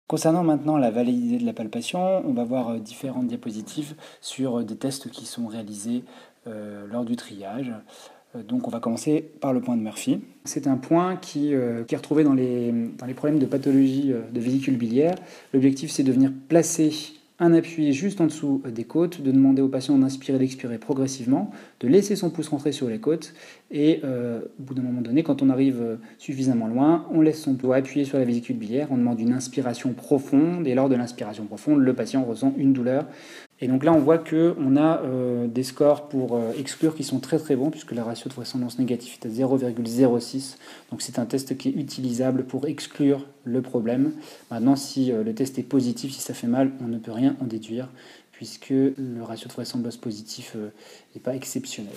Concernant 0.08 0.44
maintenant 0.44 0.78
la 0.78 0.90
validité 0.90 1.38
de 1.38 1.46
la 1.46 1.52
palpation, 1.52 2.26
on 2.26 2.34
va 2.34 2.46
voir 2.46 2.70
euh, 2.70 2.80
différentes 2.80 3.28
diapositives 3.28 3.96
sur 4.22 4.60
euh, 4.60 4.64
des 4.64 4.78
tests 4.78 5.12
qui 5.12 5.26
sont 5.26 5.48
réalisés 5.48 6.06
euh, 6.48 6.88
lors 6.88 7.04
du 7.04 7.18
triage. 7.18 7.74
Donc 8.36 8.68
on 8.68 8.72
va 8.72 8.80
commencer 8.80 9.24
par 9.42 9.54
le 9.54 9.62
point 9.62 9.76
de 9.76 9.82
Murphy. 9.82 10.20
C'est 10.44 10.68
un 10.68 10.78
point 10.78 11.16
qui, 11.16 11.54
qui 11.88 11.96
est 11.96 11.98
retrouvé 11.98 12.24
dans 12.24 12.34
les, 12.34 12.72
dans 12.98 13.06
les 13.06 13.14
problèmes 13.14 13.40
de 13.40 13.46
pathologie 13.46 14.14
de 14.32 14.40
vésicule 14.40 14.78
biliaire. 14.78 15.16
L'objectif 15.54 15.92
c'est 15.92 16.04
de 16.04 16.12
venir 16.12 16.32
placer 16.48 16.92
un 17.40 17.54
appui 17.54 17.94
juste 17.94 18.20
en 18.20 18.26
dessous 18.26 18.62
des 18.66 18.84
côtes, 18.84 19.22
de 19.22 19.32
demander 19.32 19.62
au 19.62 19.68
patient 19.68 19.98
d'inspirer, 19.98 20.40
d'expirer 20.40 20.78
progressivement, 20.78 21.52
de 21.80 21.88
laisser 21.88 22.16
son 22.16 22.30
pouce 22.30 22.48
rentrer 22.48 22.72
sur 22.72 22.90
les 22.90 23.00
côtes, 23.00 23.34
et 23.70 24.00
euh, 24.04 24.40
au 24.60 24.64
bout 24.64 24.74
d'un 24.74 24.82
moment 24.82 25.02
donné, 25.02 25.22
quand 25.22 25.42
on 25.42 25.50
arrive 25.50 25.82
euh, 25.82 25.96
suffisamment 26.18 26.68
loin, 26.68 27.06
on 27.12 27.22
laisse 27.22 27.42
son 27.42 27.54
doigt 27.54 27.76
appuyer 27.76 28.06
sur 28.06 28.18
la 28.18 28.26
vésicule 28.26 28.58
biliaire, 28.58 28.88
on 28.90 28.98
demande 28.98 29.20
une 29.20 29.34
inspiration 29.34 29.94
profonde, 29.94 30.68
et 30.68 30.74
lors 30.74 30.90
de 30.90 30.96
l'inspiration 30.96 31.46
profonde, 31.46 31.80
le 31.80 31.94
patient 31.94 32.24
ressent 32.24 32.54
une 32.58 32.74
douleur 32.74 33.06
et 33.60 33.68
donc 33.68 33.84
là, 33.84 33.92
on 33.92 34.00
voit 34.00 34.20
qu'on 34.20 34.76
a 34.78 35.02
euh, 35.02 35.48
des 35.48 35.64
scores 35.64 36.10
pour 36.10 36.36
euh, 36.36 36.52
exclure 36.60 36.96
qui 36.96 37.04
sont 37.04 37.20
très 37.20 37.40
très 37.40 37.56
bons, 37.56 37.72
puisque 37.72 37.92
la 37.92 38.04
ratio 38.04 38.30
de 38.30 38.36
vraisemblance 38.36 38.78
négative 38.78 39.18
est 39.20 39.26
à 39.26 39.30
0,06. 39.30 40.58
Donc 40.92 41.02
c'est 41.02 41.18
un 41.18 41.26
test 41.26 41.58
qui 41.58 41.70
est 41.70 41.72
utilisable 41.72 42.44
pour 42.44 42.68
exclure 42.68 43.26
le 43.46 43.64
problème. 43.64 44.14
Maintenant, 44.52 44.76
si 44.76 45.12
euh, 45.12 45.24
le 45.24 45.34
test 45.34 45.58
est 45.58 45.64
positif, 45.64 46.14
si 46.14 46.22
ça 46.22 46.36
fait 46.36 46.48
mal, 46.48 46.72
on 46.82 46.88
ne 46.88 47.00
peut 47.00 47.12
rien 47.12 47.36
en 47.42 47.46
déduire, 47.46 47.90
puisque 48.32 48.70
le 48.70 49.24
ratio 49.24 49.48
de 49.48 49.54
vraisemblance 49.54 49.98
positif 49.98 50.56
n'est 51.16 51.22
pas 51.22 51.36
exceptionnel. 51.36 51.96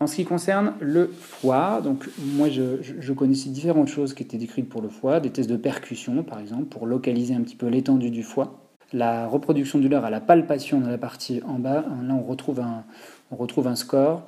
En 0.00 0.06
ce 0.06 0.16
qui 0.16 0.24
concerne 0.24 0.72
le 0.80 1.08
foie, 1.08 1.82
donc 1.82 2.08
moi 2.18 2.48
je, 2.48 2.82
je, 2.82 3.12
connaissais 3.12 3.50
différentes 3.50 3.88
choses 3.88 4.14
qui 4.14 4.22
étaient 4.22 4.38
décrites 4.38 4.68
pour 4.68 4.80
le 4.80 4.88
foie, 4.88 5.20
des 5.20 5.30
tests 5.30 5.48
de 5.48 5.56
percussion 5.56 6.22
par 6.22 6.40
exemple, 6.40 6.64
pour 6.64 6.86
localiser 6.86 7.34
un 7.34 7.42
petit 7.42 7.56
peu 7.56 7.66
l'étendue 7.68 8.10
du 8.10 8.22
foie 8.22 8.63
la 8.92 9.26
reproduction 9.26 9.78
du 9.78 9.88
leurre 9.88 10.04
à 10.04 10.10
la 10.10 10.20
palpation 10.20 10.80
dans 10.80 10.90
la 10.90 10.98
partie 10.98 11.40
en 11.46 11.58
bas, 11.58 11.84
là 12.02 12.14
on 12.14 12.22
retrouve 12.22 12.60
un, 12.60 12.84
retrouve 13.34 13.66
un 13.66 13.76
score, 13.76 14.22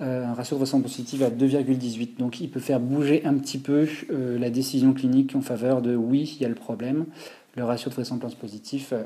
euh, 0.00 0.24
un 0.24 0.34
ratio 0.34 0.56
de 0.56 0.62
ressemblance 0.62 0.92
positive 0.92 1.22
à 1.22 1.30
2,18. 1.30 2.16
Donc 2.18 2.40
il 2.40 2.50
peut 2.50 2.60
faire 2.60 2.80
bouger 2.80 3.24
un 3.24 3.34
petit 3.34 3.58
peu 3.58 3.88
euh, 4.10 4.38
la 4.38 4.50
décision 4.50 4.92
clinique 4.92 5.34
en 5.34 5.40
faveur 5.40 5.82
de 5.82 5.94
oui, 5.94 6.36
il 6.36 6.42
y 6.42 6.44
a 6.44 6.48
le 6.48 6.54
problème. 6.54 7.06
Le 7.56 7.64
ratio 7.64 7.90
de 7.90 7.94
vraisemblance 7.94 8.34
positif 8.34 8.92
euh, 8.92 9.04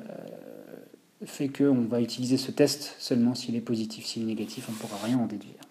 fait 1.25 1.49
qu'on 1.49 1.87
va 1.89 2.01
utiliser 2.01 2.37
ce 2.37 2.51
test 2.51 2.95
seulement 2.99 3.35
s'il 3.35 3.57
est 3.57 3.61
positif. 3.61 4.05
S'il 4.05 4.23
est 4.23 4.27
négatif, 4.27 4.67
on 4.69 4.73
ne 4.73 4.77
pourra 4.77 4.99
rien 5.05 5.19
en 5.19 5.27
déduire. 5.27 5.64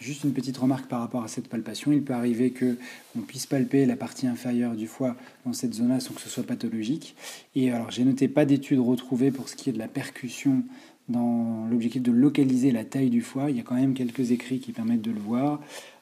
Juste 0.00 0.22
une 0.22 0.32
petite 0.32 0.56
remarque 0.56 0.86
par 0.86 1.00
rapport 1.00 1.24
à 1.24 1.28
cette 1.28 1.48
palpation. 1.48 1.90
Il 1.90 2.02
peut 2.02 2.12
arriver 2.12 2.52
qu'on 2.52 3.20
puisse 3.22 3.46
palper 3.46 3.84
la 3.84 3.96
partie 3.96 4.28
inférieure 4.28 4.76
du 4.76 4.86
foie 4.86 5.16
dans 5.44 5.52
cette 5.52 5.74
zone-là 5.74 5.98
sans 5.98 6.14
que 6.14 6.20
ce 6.20 6.28
soit 6.28 6.44
pathologique. 6.44 7.16
Et 7.56 7.72
alors, 7.72 7.90
j'ai 7.90 8.04
noté 8.04 8.28
pas 8.28 8.44
d'études 8.44 8.78
retrouvées 8.78 9.32
pour 9.32 9.48
ce 9.48 9.56
qui 9.56 9.70
est 9.70 9.72
de 9.72 9.78
la 9.78 9.88
percussion 9.88 10.62
dans 11.08 11.66
l'objectif 11.68 12.02
de 12.02 12.12
localiser 12.12 12.70
la 12.70 12.84
taille 12.84 13.10
du 13.10 13.22
foie. 13.22 13.50
Il 13.50 13.56
y 13.56 13.60
a 13.60 13.62
quand 13.62 13.74
même 13.74 13.94
quelques 13.94 14.30
écrits 14.30 14.60
qui 14.60 14.72
permettent 14.72 15.02
de 15.02 15.10
le 15.10 15.20
voir, 15.20 15.60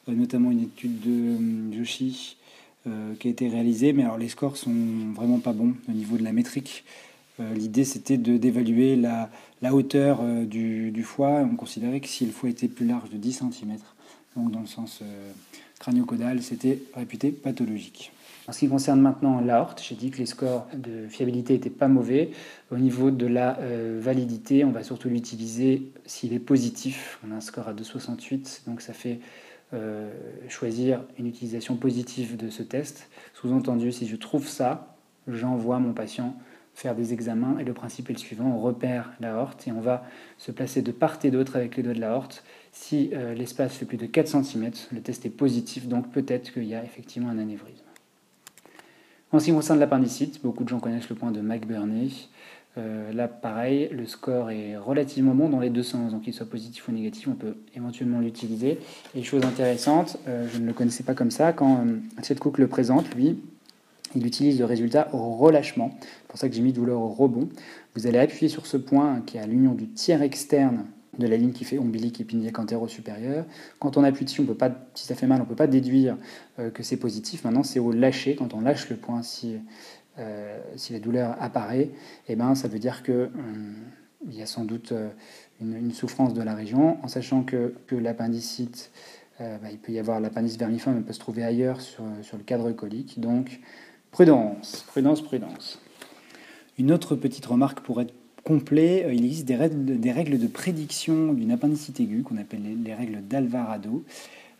euh, 0.08 0.12
notamment 0.12 0.50
une 0.50 0.62
étude 0.62 1.00
de 1.00 1.10
euh, 1.10 1.72
Joshi 1.72 2.36
euh, 2.86 3.14
qui 3.18 3.28
a 3.28 3.30
été 3.30 3.48
réalisée. 3.48 3.94
Mais 3.94 4.02
alors, 4.02 4.18
les 4.18 4.28
scores 4.28 4.58
sont 4.58 4.74
vraiment 5.14 5.38
pas 5.38 5.52
bons 5.52 5.74
au 5.88 5.92
niveau 5.92 6.18
de 6.18 6.24
la 6.24 6.32
métrique. 6.32 6.84
L'idée, 7.38 7.84
c'était 7.84 8.16
d'évaluer 8.16 8.96
la, 8.96 9.28
la 9.62 9.74
hauteur 9.74 10.20
euh, 10.22 10.44
du, 10.44 11.02
foie, 11.02 11.40
on 11.50 11.56
considérait 11.56 12.00
que 12.00 12.08
si 12.08 12.26
le 12.26 12.32
foie 12.32 12.50
était 12.50 12.68
plus 12.68 12.86
large 12.86 13.10
de 13.10 13.16
10 13.16 13.42
cm, 13.50 13.76
donc 14.36 14.50
dans 14.50 14.60
le 14.60 14.66
sens 14.66 15.00
euh, 15.02 15.32
crânio-caudal, 15.78 16.42
c'était 16.42 16.80
réputé 16.94 17.30
pathologique. 17.30 18.12
En 18.48 18.52
ce 18.52 18.60
qui 18.60 18.68
concerne 18.68 19.00
maintenant 19.00 19.40
l'aorte, 19.40 19.82
j'ai 19.82 19.96
dit 19.96 20.10
que 20.10 20.18
les 20.18 20.26
scores 20.26 20.68
de 20.74 21.08
fiabilité 21.08 21.54
n'étaient 21.54 21.70
pas 21.70 21.88
mauvais. 21.88 22.30
Au 22.70 22.76
niveau 22.76 23.10
de 23.10 23.26
la 23.26 23.58
euh, 23.58 23.98
validité, 24.00 24.64
on 24.64 24.70
va 24.70 24.84
surtout 24.84 25.08
l'utiliser 25.08 25.90
s'il 26.04 26.32
est 26.32 26.38
positif. 26.38 27.18
On 27.26 27.32
a 27.32 27.36
un 27.36 27.40
score 27.40 27.68
à 27.68 27.74
2,68, 27.74 28.66
donc 28.66 28.80
ça 28.80 28.92
fait 28.92 29.20
choisir 30.48 31.02
une 31.18 31.26
utilisation 31.26 31.74
positive 31.74 32.36
de 32.36 32.50
ce 32.50 32.62
test. 32.62 33.08
Sous-entendu, 33.34 33.90
si 33.90 34.06
je 34.06 34.14
trouve 34.14 34.46
ça, 34.46 34.96
j'envoie 35.26 35.80
mon 35.80 35.92
patient 35.92 36.36
faire 36.76 36.95
des 36.95 37.12
examens. 37.12 37.59
Et 37.59 37.64
le 37.64 37.73
principe 37.73 38.11
est 38.11 38.12
le 38.12 38.18
suivant, 38.18 38.45
on 38.45 38.61
repère 38.61 39.12
la 39.18 39.35
horte 39.37 39.66
et 39.66 39.73
on 39.73 39.80
va 39.80 40.04
se 40.38 40.52
placer 40.52 40.83
de 40.83 40.92
part 40.92 41.18
et 41.25 41.30
d'autre 41.30 41.56
avec 41.56 41.76
les 41.76 41.83
doigts 41.83 41.95
de 41.95 42.00
la 42.00 42.14
horte. 42.14 42.45
Si 42.71 43.11
euh, 43.14 43.35
l'espace 43.35 43.75
fait 43.75 43.87
plus 43.87 43.97
de 43.97 44.06
4 44.06 44.45
cm, 44.45 44.71
le 44.92 45.00
test 45.00 45.25
est 45.26 45.30
positif, 45.30 45.88
donc 45.88 46.11
peut-être 46.12 46.52
qu'il 46.52 46.64
y 46.64 46.75
a 46.75 46.85
effectivement 46.85 47.30
un 47.30 47.38
anévrisme. 47.38 47.83
En 49.33 49.40
ce 49.40 49.47
qui 49.47 49.52
concerne 49.52 49.80
l'appendicite, 49.80 50.40
beaucoup 50.42 50.62
de 50.62 50.68
gens 50.68 50.78
connaissent 50.78 51.09
le 51.09 51.16
point 51.16 51.33
de 51.33 51.40
McBurney. 51.40 52.11
Euh, 52.78 53.11
là, 53.12 53.26
pareil, 53.26 53.88
le 53.90 54.04
score 54.04 54.50
est 54.50 54.76
relativement 54.76 55.35
bon 55.35 55.49
dans 55.49 55.61
les 55.61 55.71
deux 55.71 55.83
sens, 55.83 56.12
donc 56.12 56.23
qu'il 56.23 56.35
soit 56.35 56.49
positif 56.49 56.87
ou 56.88 56.92
négatif, 56.92 57.26
on 57.26 57.35
peut 57.35 57.56
éventuellement 57.75 58.21
l'utiliser. 58.21 58.78
Et 59.14 59.23
chose 59.23 59.42
intéressante, 59.45 60.18
euh, 60.28 60.47
je 60.52 60.59
ne 60.59 60.66
le 60.66 60.75
connaissais 60.75 61.02
pas 61.02 61.14
comme 61.14 61.30
ça, 61.30 61.54
quand 61.54 61.87
euh, 61.87 62.35
Cook 62.38 62.59
le 62.59 62.68
présente, 62.68 63.14
lui, 63.14 63.38
il 64.14 64.26
utilise 64.26 64.58
le 64.58 64.64
résultat 64.64 65.08
au 65.12 65.34
relâchement. 65.34 65.90
C'est 66.00 66.28
pour 66.28 66.38
ça 66.38 66.48
que 66.48 66.54
j'ai 66.54 66.62
mis 66.62 66.72
douleur 66.72 67.00
au 67.00 67.08
rebond. 67.08 67.48
Vous 67.94 68.06
allez 68.06 68.18
appuyer 68.18 68.48
sur 68.48 68.66
ce 68.66 68.76
point 68.76 69.22
qui 69.26 69.36
est 69.36 69.40
à 69.40 69.46
l'union 69.46 69.72
du 69.72 69.88
tiers 69.88 70.22
externe 70.22 70.84
de 71.18 71.26
la 71.26 71.36
ligne 71.36 71.52
qui 71.52 71.64
fait 71.64 71.78
ombilique 71.78 72.20
épiniaque 72.20 72.58
antéro-supérieur. 72.58 73.44
Quand 73.78 73.96
on 73.96 74.04
appuie 74.04 74.25
dessus, 74.25 74.40
on 74.40 74.44
peut 74.44 74.54
pas, 74.54 74.70
si 74.94 75.06
ça 75.06 75.14
fait 75.14 75.26
mal, 75.26 75.40
on 75.40 75.44
ne 75.44 75.48
peut 75.48 75.56
pas 75.56 75.66
déduire 75.66 76.16
euh, 76.58 76.70
que 76.70 76.82
c'est 76.82 76.96
positif. 76.96 77.44
Maintenant, 77.44 77.62
c'est 77.62 77.78
au 77.78 77.92
lâcher, 77.92 78.36
quand 78.36 78.54
on 78.54 78.60
lâche 78.60 78.88
le 78.90 78.96
point, 78.96 79.22
si, 79.22 79.56
euh, 80.18 80.58
la 80.90 80.98
douleur 80.98 81.36
apparaît, 81.40 81.90
eh 82.28 82.36
ben, 82.36 82.54
ça 82.54 82.68
veut 82.68 82.78
dire 82.78 83.02
qu'il 83.02 83.14
euh, 83.14 83.28
y 84.30 84.42
a 84.42 84.46
sans 84.46 84.64
doute 84.64 84.92
une, 85.60 85.92
souffrance 85.92 86.34
de 86.34 86.42
la 86.42 86.54
région, 86.54 86.98
en 87.02 87.08
sachant 87.08 87.42
que, 87.42 87.75
que 87.86 87.96
l'appendicite, 87.96 88.90
bah, 89.38 89.70
il 89.70 89.78
peut 89.78 89.92
y 89.92 89.98
avoir 89.98 90.18
l'appendice 90.18 90.56
vermiforme, 90.56 90.96
il 90.96 91.02
peut 91.02 91.12
se 91.12 91.20
trouver 91.20 91.44
ailleurs 91.44 91.82
sur, 91.82 92.02
sur 92.22 92.38
le 92.38 92.42
cadre 92.42 92.72
colique. 92.72 93.20
Donc, 93.20 93.60
Prudence, 94.16 94.82
prudence, 94.88 95.20
prudence. 95.20 95.78
Une 96.78 96.90
autre 96.90 97.16
petite 97.16 97.44
remarque 97.44 97.80
pour 97.80 98.00
être 98.00 98.14
complet, 98.44 99.04
euh, 99.04 99.12
il 99.12 99.26
existe 99.26 99.44
des 99.44 99.56
règles, 100.11 100.38
de 100.38 100.46
prédiction 100.46 101.35
d'une 101.35 101.50
appendicite 101.50 102.00
aiguë 102.00 102.23
qu'on 102.23 102.38
appelle 102.38 102.62
les, 102.82 102.94
règles 102.94 103.20
d'Alvarado, 103.28 104.04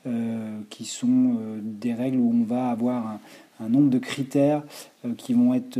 euh, 0.07 0.61
qui 0.69 0.85
sont 0.85 1.39
euh, 1.41 1.59
des 1.63 1.95
règles 1.95 2.19
où 2.19 2.35
on 2.35 2.45
va 2.45 2.69
avoir 2.69 3.19
un, 3.59 3.69
nombre 3.71 3.89
de 3.89 3.99
critères 3.99 4.63
qui, 5.17 5.33
vont 5.33 5.55
être, 5.55 5.79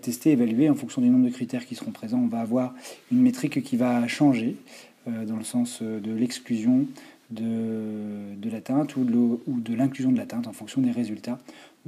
testés, 0.00 0.32
évalués. 0.32 0.68
En 0.68 0.74
fonction 0.74 1.00
du 1.00 1.08
nombre 1.08 1.26
de 1.26 1.32
critères 1.32 1.66
qui 1.66 1.76
seront 1.76 1.92
présents, 1.92 2.18
on 2.18 2.26
va 2.26 2.40
avoir 2.40 2.74
une 3.12 3.20
métrique 3.20 3.62
qui 3.62 3.76
va 3.76 4.08
changer 4.08 4.56
dans 5.06 5.36
le 5.36 5.44
sens 5.44 5.82
de 5.82 6.10
l'exclusion 6.10 6.88
de 7.30 8.50
l'atteinte 8.50 8.96
ou 8.96 9.04
de 9.04 9.74
l'inclusion 9.74 10.10
de 10.10 10.16
l'atteinte 10.16 10.48
en 10.48 10.52
fonction 10.52 10.80
des 10.80 10.90
résultats. 10.90 11.38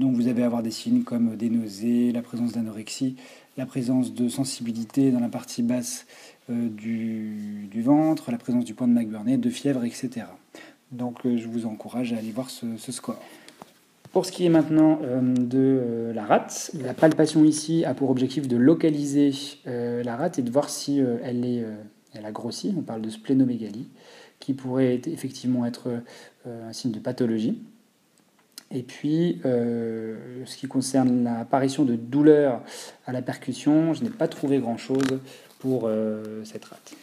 Donc 0.00 0.14
vous 0.14 0.28
allez 0.28 0.42
avoir 0.42 0.62
des 0.62 0.71
signes 0.71 1.02
comme 1.02 1.37
des 1.37 1.50
nausées, 1.50 2.11
la 2.11 2.23
présence 2.23 2.52
d'anorexie, 2.52 3.16
la 3.59 3.66
présence 3.66 4.14
de 4.14 4.30
sensibilité 4.30 5.11
dans 5.11 5.21
la 5.21 5.28
partie 5.28 5.62
basse 5.62 6.07
euh, 6.49 6.71
du, 6.71 7.69
ventre, 7.83 8.30
la 8.30 8.38
présence 8.38 8.64
du 8.64 8.73
point 8.73 8.88
de 8.88 8.95
McBurney, 8.95 9.37
de 9.37 9.50
fièvre, 9.50 9.85
etc. 9.85 10.25
Donc 10.90 11.26
euh, 11.26 11.37
je 11.37 11.47
vous 11.49 11.66
encourage 11.66 12.14
à 12.14 12.16
aller 12.16 12.30
voir 12.30 12.49
ce, 12.49 12.66
score. 12.90 13.21
Pour 14.11 14.25
ce 14.25 14.33
qui 14.33 14.47
est 14.47 14.49
maintenant 14.49 15.00
euh, 15.02 15.21
de 15.35 16.12
la 16.14 16.25
rate, 16.25 16.71
la 16.83 16.95
palpation 16.95 17.45
ici 17.45 17.85
a 17.85 17.92
pour 17.92 18.09
objectif 18.09 18.49
de 18.49 18.57
localiser 18.57 19.33
la 19.66 20.16
rate 20.16 20.38
et 20.38 20.42
de 20.42 20.50
voir 20.50 20.71
si 20.71 20.99
elle, 21.23 21.45
est, 21.45 21.62
elle 22.14 22.25
a 22.25 22.33
grossi. 22.33 22.75
On 22.75 22.80
parle 22.80 23.02
de 23.02 23.11
splénomégalie, 23.11 23.90
qui 24.38 24.54
pourrait 24.54 25.02
effectivement 25.09 25.66
être 25.66 26.02
un 26.47 26.73
signe 26.73 26.90
de 26.90 27.00
pathologie. 27.00 27.61
Et 28.73 28.83
puis, 28.83 29.41
euh, 29.45 30.45
ce 30.45 30.57
qui 30.57 30.69
concerne 30.69 31.25
l'apparition 31.25 31.85
de 31.85 31.97
douleurs 31.97 32.62
à 33.07 33.12
la 33.12 33.23
percussion, 33.23 33.95
je 33.95 34.05
n'ai 34.05 34.11
pas 34.11 34.29
trouvé 34.29 34.59
grand-chose 34.59 35.19
pour 35.59 35.91
cette 36.45 36.65
rate. 36.65 36.95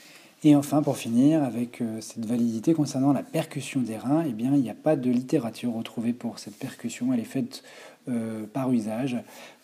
Et 0.44 0.56
enfin, 0.56 0.82
pour 0.82 0.98
finir, 0.98 1.44
avec 1.44 1.84
cette 2.00 2.26
validité 2.26 2.74
concernant 2.74 3.14
la 3.14 3.22
percussion 3.22 3.82
des 3.82 3.98
reins, 3.98 4.24
eh 4.28 4.32
bien, 4.32 4.56
il 4.56 4.62
n'y 4.62 4.70
a 4.70 4.76
pas 4.76 4.96
de 4.96 5.12
littérature 5.12 5.74
retrouvée 5.74 6.14
pour 6.14 6.40
cette 6.40 6.56
percussion. 6.56 7.14
Elle 7.14 7.20
est 7.20 7.24
faite 7.24 7.64
par 8.54 8.72
usage, 8.72 9.18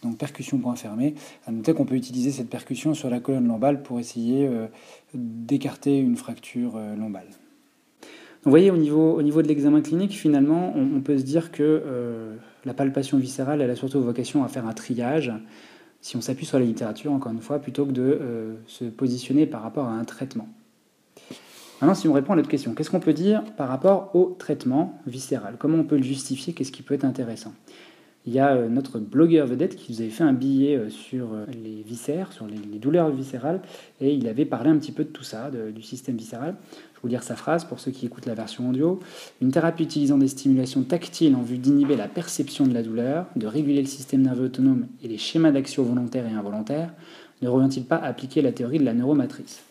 donc 0.04 0.18
percussion 0.18 0.60
point 0.60 0.76
fermé. 0.76 1.16
À 1.48 1.52
noter 1.52 1.74
qu'on 1.74 1.86
peut 1.86 1.96
utiliser 1.96 2.32
cette 2.32 2.50
percussion 2.50 2.94
sur 2.94 3.10
la 3.10 3.20
colonne 3.20 3.48
lombale 3.48 3.82
pour 3.82 4.00
essayer 4.00 4.48
d'écarter 5.16 5.98
une 5.98 6.18
fracture 6.18 6.78
lombale. 6.98 7.30
Vous 8.44 8.50
voyez, 8.50 8.72
au 8.72 8.78
niveau, 8.78 9.14
au 9.14 9.22
niveau 9.22 9.42
de 9.42 9.48
l'examen 9.48 9.82
clinique, 9.82 10.12
finalement, 10.12 10.74
on, 10.76 11.00
peut 11.02 11.18
se 11.18 11.24
dire 11.24 11.52
que 11.52 11.82
la 12.66 12.74
palpation 12.74 13.18
viscérale, 13.18 13.62
elle 13.62 13.70
a 13.70 13.76
surtout 13.76 14.02
vocation 14.02 14.44
à 14.44 14.48
faire 14.48 14.68
un 14.68 14.74
triage, 14.74 15.32
si 16.04 16.18
on 16.18 16.22
s'appuie 16.22 16.46
sur 16.46 16.60
la 16.60 16.66
littérature, 16.66 17.14
encore 17.14 17.32
une 17.32 17.40
fois, 17.40 17.60
plutôt 17.60 17.86
que 17.86 17.94
de 17.94 18.02
euh, 18.02 18.56
se 18.68 18.84
positionner 18.84 19.46
par 19.46 19.62
rapport 19.62 19.86
à 19.86 19.94
un 19.94 20.04
traitement. 20.04 20.50
Maintenant, 21.82 21.96
si 21.96 22.10
on 22.10 22.14
répond 22.14 22.34
à 22.34 22.36
l'autre 22.36 22.50
question, 22.50 22.74
qu'est-ce 22.74 22.92
qu'on 22.92 23.00
peut 23.00 23.14
dire 23.14 23.42
par 23.56 23.70
rapport 23.70 24.14
au 24.14 24.36
traitement 24.38 25.00
viscéral? 25.08 25.56
Comment 25.58 25.78
on 25.78 25.84
peut 25.86 25.96
le 25.96 26.04
justifier? 26.04 26.54
Qu'est-ce 26.54 26.74
qui 26.74 26.82
peut 26.82 26.94
être 26.94 27.06
intéressant? 27.06 27.54
Il 28.26 28.34
y 28.34 28.40
a 28.40 28.56
euh, 28.56 28.70
notre 28.70 29.00
blogueur 29.00 29.48
vedette 29.48 29.76
qui 29.76 29.92
nous 29.92 30.02
avait 30.02 30.10
fait 30.10 30.24
un 30.24 30.34
billet 30.34 30.76
euh, 30.76 30.90
sur 30.90 31.30
les 31.52 31.84
viscères, 31.84 32.32
sur 32.32 32.48
les, 32.48 32.80
douleurs 32.80 33.10
viscérales, 33.10 33.62
et 34.02 34.14
il 34.14 34.28
avait 34.28 34.46
parlé 34.46 34.70
un 34.70 34.78
petit 34.78 34.92
peu 34.92 35.04
de 35.04 35.10
tout 35.10 35.24
ça, 35.24 35.50
du 35.52 35.82
système 35.82 36.18
viscéral 36.18 36.56
vous 37.04 37.10
lire 37.10 37.22
sa 37.22 37.36
phrase 37.36 37.66
pour 37.66 37.82
ceux 37.82 37.92
qui 37.92 38.06
écoutent 38.06 38.26
la 38.26 38.34
version 38.34 38.70
audio. 38.70 39.00
Une 39.42 39.52
thérapie 39.52 39.84
utilisant 39.84 40.18
des 40.18 40.30
stimulations 40.30 40.84
tactiles 40.84 41.36
en 41.36 41.42
vue 41.42 41.58
d'inhiber 41.58 41.98
la 41.98 42.08
perception 42.08 42.66
de 42.66 42.74
la 42.74 42.82
douleur, 42.82 43.28
de 43.36 43.46
réguler 43.46 43.82
le 43.82 43.88
système 43.88 44.22
nerveux 44.22 44.46
autonome 44.46 44.88
et 45.04 45.10
les 45.10 45.18
schémas 45.18 45.52
d'action 45.52 45.84
volontaires 45.84 46.26
et 46.26 46.32
involontaires 46.32 46.94
ne 47.42 47.50
revient-il 47.50 47.84
pas 47.84 47.98
à 47.98 48.08
appliquer 48.08 48.42
la 48.42 48.54
théorie 48.54 48.80
de 48.80 48.86
la 48.86 48.94
neuromatrice? 48.94 49.64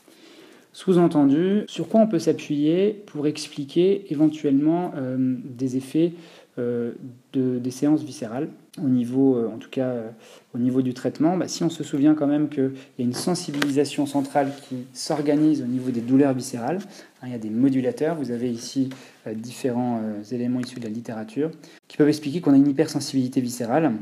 Sous-entendu, 0.75 1.65
sur 1.69 1.89
quoi 1.89 2.01
on 2.01 2.07
peut 2.07 2.19
s'appuyer 2.19 3.03
pour 3.07 3.27
expliquer 3.27 4.11
éventuellement 4.11 4.93
euh, 4.97 5.37
des 5.45 5.77
effets 5.77 6.13
euh, 6.15 6.42
de, 6.59 6.95
des 7.33 7.71
séances 7.71 8.03
viscérales 8.03 8.49
au 8.81 8.89
niveau, 8.89 9.37
euh, 9.37 9.49
en 9.49 9.59
tout 9.59 9.69
cas 9.69 9.89
euh, 9.89 10.11
au 10.55 10.59
niveau 10.59 10.81
du 10.81 10.95
traitement, 10.95 11.37
bah, 11.37 11.47
si 11.47 11.63
on 11.63 11.69
se 11.69 11.85
souvient 11.85 12.15
quand 12.15 12.27
même 12.27 12.49
qu'il 12.49 12.73
y 12.99 13.03
a 13.03 13.05
une 13.05 13.13
sensibilisation 13.13 14.07
centrale 14.07 14.51
qui 14.69 14.85
s'organise 14.95 15.61
au 15.63 15.67
niveau 15.67 15.91
des 15.91 16.01
douleurs 16.01 16.33
viscérales, 16.33 16.79
hein, 17.21 17.27
il 17.27 17.33
y 17.33 17.35
a 17.35 17.39
des 17.39 17.51
modulateurs, 17.51 18.17
vous 18.17 18.31
avez 18.31 18.51
ici 18.51 18.89
différents 19.31 20.01
éléments 20.33 20.61
issus 20.61 20.81
de 20.81 20.85
la 20.85 20.91
littérature 20.91 21.51
qui 21.87 21.97
peuvent 21.97 22.09
expliquer 22.09 22.41
qu'on 22.41 22.55
a 22.55 22.57
une 22.57 22.69
hypersensibilité 22.69 23.41
viscérale. 23.41 23.93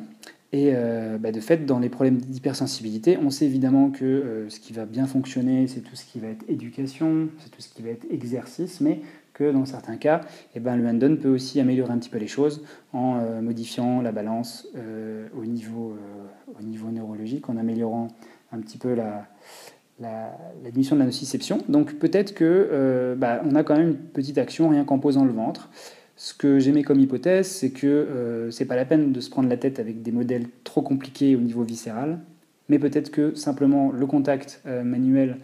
Et 0.53 0.73
bah, 1.21 1.31
de 1.31 1.41
fait, 1.41 1.67
dans 1.67 1.79
les 1.79 1.91
problèmes 1.91 2.17
d'hypersensibilité, 2.17 3.19
on 3.19 3.31
sait 3.31 3.45
évidemment 3.45 3.91
que 3.91 4.47
ce 4.49 4.59
qui 4.59 4.73
va 4.73 4.87
bien 4.87 5.07
fonctionner, 5.07 5.69
c'est 5.69 5.81
tout 5.81 5.95
ce 5.95 6.05
qui 6.07 6.19
va 6.21 6.29
être 6.29 6.45
éducation, 6.49 7.29
c'est 7.39 7.51
tout 7.51 7.61
ce 7.61 7.69
qui 7.69 7.83
va 7.83 7.91
être 7.91 8.07
exercice, 8.11 8.81
mais 8.81 9.03
dans 9.45 9.65
certains 9.65 9.97
cas, 9.97 10.23
eh 10.55 10.61
ben, 10.61 10.77
le 10.77 11.17
peut 11.17 11.29
aussi 11.29 11.61
améliorer 11.61 11.93
un 11.93 11.99
petit 11.99 12.11
peu 12.11 12.19
les 12.19 12.29
choses 12.29 12.63
en 12.93 13.19
euh, 13.19 13.41
modifiant 13.41 14.03
la 14.03 14.13
balance 14.13 14.69
euh, 14.77 15.29
au, 15.37 15.45
niveau, 15.45 15.93
euh, 15.93 16.59
au 16.59 16.63
niveau 16.63 16.91
neurologique, 16.91 17.49
en 17.49 17.57
améliorant 17.57 18.09
un 18.53 18.61
petit 18.61 18.79
peu 18.79 18.95
la, 18.95 19.27
la, 20.01 20.37
de 20.65 20.99
la 20.99 21.05
nociception. 21.05 21.59
Donc 21.69 21.95
peut-être 21.95 22.35
que 22.35 23.15
bah, 23.17 23.43
on 23.45 23.55
a 23.55 23.63
quand 23.63 23.77
même 23.77 23.89
une 23.89 23.97
petite 23.97 24.39
action 24.39 24.69
rien 24.69 24.85
qu'en 24.85 24.99
posant 24.99 25.25
le 25.25 25.33
ventre. 25.33 25.71
Ce 26.17 26.35
que 26.35 26.59
j'aimais 26.59 26.83
comme 26.83 27.01
hypothèse, 27.01 27.47
c'est 27.47 27.71
que 27.71 28.49
c'est 28.51 28.67
pas 28.67 28.77
la 28.77 28.85
peine 28.85 29.13
de 29.13 29.21
se 29.21 29.31
prendre 29.31 29.49
la 29.49 29.57
tête 29.57 29.79
avec 29.79 30.03
des 30.03 30.13
modèles 30.13 30.49
trop 30.65 30.83
compliqués 30.83 31.35
au 31.37 31.41
niveau 31.41 31.63
viscéral, 31.63 32.19
mais 32.71 32.79
peut-être 32.79 33.11
que 33.11 33.35
simplement 33.35 33.93
le 33.93 34.07
contact 34.07 34.63
manuel 34.65 35.37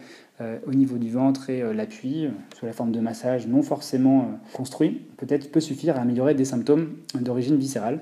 euh, 0.43 0.59
au 0.67 0.73
niveau 0.73 0.99
du 0.99 1.11
ventre 1.11 1.49
et 1.49 1.63
euh, 1.63 1.73
l'appui, 1.73 2.27
euh, 2.27 2.31
sous 2.59 2.67
la 2.67 2.75
forme 2.75 2.93
de 2.93 3.01
massage 3.01 3.47
non 3.47 3.63
forcément 3.63 4.39
construit, 4.53 5.01
peut-être 5.17 5.51
peut 5.51 5.61
suffire 5.61 5.97
à 5.97 6.03
améliorer 6.03 6.35
des 6.35 6.45
symptômes 6.45 6.99
d'origine 7.15 7.57
viscérale. 7.57 8.01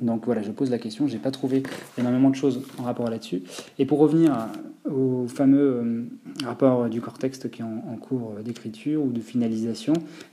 Donc 0.00 0.26
voilà, 0.26 0.42
je 0.42 0.50
pose 0.50 0.70
la 0.70 0.78
question, 0.78 1.06
je 1.08 1.14
n'ai 1.14 1.18
pas 1.18 1.30
trouvé 1.30 1.62
énormément 1.98 2.30
de 2.30 2.34
choses 2.34 2.62
en 2.78 2.84
rapport 2.84 3.08
là-dessus. 3.10 3.42
Et 3.78 3.86
pour 3.86 3.98
revenir 3.98 4.48
au 4.88 5.26
fameux 5.26 6.06
rapport 6.44 6.88
du 6.88 7.00
cortex 7.00 7.38
qui 7.50 7.62
est 7.62 7.64
en, 7.64 7.96
cours 7.96 8.34
d'écriture 8.44 9.02
ou 9.02 9.10
de 9.10 9.20
finalisation, 9.20 9.92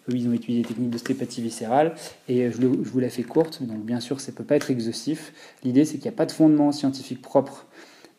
ils 0.09 0.27
ont 0.27 0.33
étudié 0.33 0.61
des 0.61 0.67
techniques 0.67 0.91
d'ostéopathie 0.91 1.41
viscérale, 1.41 1.95
et 2.29 2.51
je, 2.51 2.65
vous 2.65 2.99
la 2.99 3.09
fais 3.09 3.23
courte, 3.23 3.63
donc 3.63 3.83
bien 3.83 3.99
sûr, 3.99 4.19
ça 4.19 4.31
ne 4.31 4.37
peut 4.37 4.43
pas 4.43 4.55
être 4.55 4.69
exhaustif. 4.69 5.33
L'idée, 5.63 5.83
c'est 5.83 5.97
qu'il 5.97 6.09
n'y 6.09 6.15
a 6.15 6.17
pas 6.17 6.25
de 6.25 6.31
fondement 6.31 6.71
scientifique 6.71 7.21
propre 7.21 7.65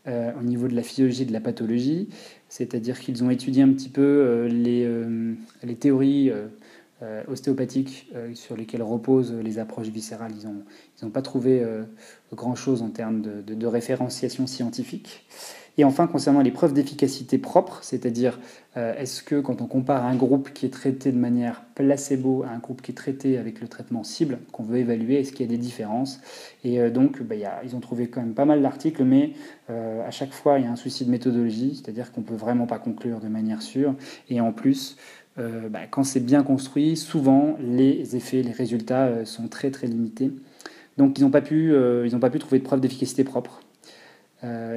au 0.09 0.42
niveau 0.44 0.68
de 0.68 0.74
la 0.74 0.82
physiologie 0.82 1.26
de 1.26 1.32
la 1.32 1.40
pathologie 1.40 2.09
c'est-à-dire 2.48 2.98
qu'ils 3.00 3.24
ont 3.24 3.30
étudié 3.30 3.62
un 3.62 3.68
petit 3.68 3.88
peu 3.88 4.02
euh, 4.02 4.48
euh, 4.48 5.35
les, 5.64 5.74
théories 5.74 6.30
euh, 7.02 7.22
ostéopathiques 7.28 8.11
sur 8.35 8.56
lesquelles 8.56 8.82
reposent 8.82 9.35
les 9.35 9.59
approches 9.59 9.88
viscérales. 9.88 10.32
Ils 10.40 11.04
n'ont 11.04 11.11
pas 11.11 11.22
trouvé 11.22 11.62
grand-chose 12.32 12.82
en 12.82 12.88
termes 12.88 13.20
de, 13.20 13.42
de, 13.42 13.66
référenciation 13.66 14.46
scientifique. 14.46 15.26
Et 15.78 15.85
enfin, 15.85 16.06
concernant 16.06 16.40
les 16.40 16.50
preuves 16.50 16.72
d'efficacité 16.72 17.37
propre, 17.37 17.80
c'est-à-dire 17.82 18.40
est-ce 18.76 19.22
que 19.22 19.40
quand 19.40 19.61
on 19.61 19.66
compare 19.66 20.06
un 20.06 20.16
groupe 20.16 20.54
qui 20.54 20.64
est 20.64 20.70
traité 20.70 21.12
de 21.12 21.18
manière 21.18 21.64
placebo 21.74 22.44
à 22.44 22.48
un 22.48 22.59
groupe 22.59 22.80
qui 22.80 22.92
est 22.92 22.94
traité 22.94 23.37
avec 23.37 23.61
le 23.61 23.68
traitement 23.68 24.02
cible, 24.02 24.38
qu'on 24.52 24.62
veut 24.62 24.78
évaluer, 24.78 25.20
est-ce 25.20 25.32
qu'il 25.32 25.44
y 25.44 25.48
a 25.48 25.52
des 25.52 25.59
différences? 25.59 26.20
Et 26.64 26.88
donc, 26.88 27.22
bah, 27.22 27.35
ils 27.62 27.76
ont 27.76 27.80
trouvé 27.80 28.09
quand 28.09 28.22
même 28.22 28.35
pas 28.35 28.46
mal 28.46 28.62
d'articles, 28.62 29.04
mais 29.04 29.32
à 29.68 30.11
chaque 30.11 30.32
fois, 30.32 30.59
il 30.59 30.64
y 30.64 30.68
a 30.68 30.70
un 30.70 30.76
souci 30.76 31.04
de 31.04 31.11
méthodologie, 31.11 31.74
c'est-à-dire 31.74 32.11
qu'on 32.11 32.22
ne 32.22 32.26
peut 32.26 32.35
vraiment 32.35 32.66
pas 32.66 32.78
conclure 32.78 33.20
de 33.20 33.28
manière 33.28 33.61
sûre. 33.61 33.94
Et 34.30 34.40
en 34.40 34.52
plus, 34.52 34.96
euh, 35.38 35.68
bah, 35.68 35.81
quand 35.90 36.05
c'est 36.05 36.20
bien 36.20 36.42
construit, 36.42 36.96
souvent 36.96 37.57
les 37.61 38.16
effets, 38.16 38.42
les 38.42 38.53
résultats 38.53 39.07
euh, 39.07 39.25
sont 39.25 39.49
très 39.49 39.70
très 39.70 39.87
limités. 39.87 40.31
Donc 40.96 41.18
ils 41.18 41.22
n'ont 41.22 41.31
pas, 41.31 41.42
pu, 41.42 41.72
euh, 41.72 42.09
pas 42.18 42.31
pu 42.31 42.38
trouver 42.38 42.59
de 42.59 42.64
preuve 42.64 42.81
d'efficacité 42.81 43.22
propre. 43.22 43.61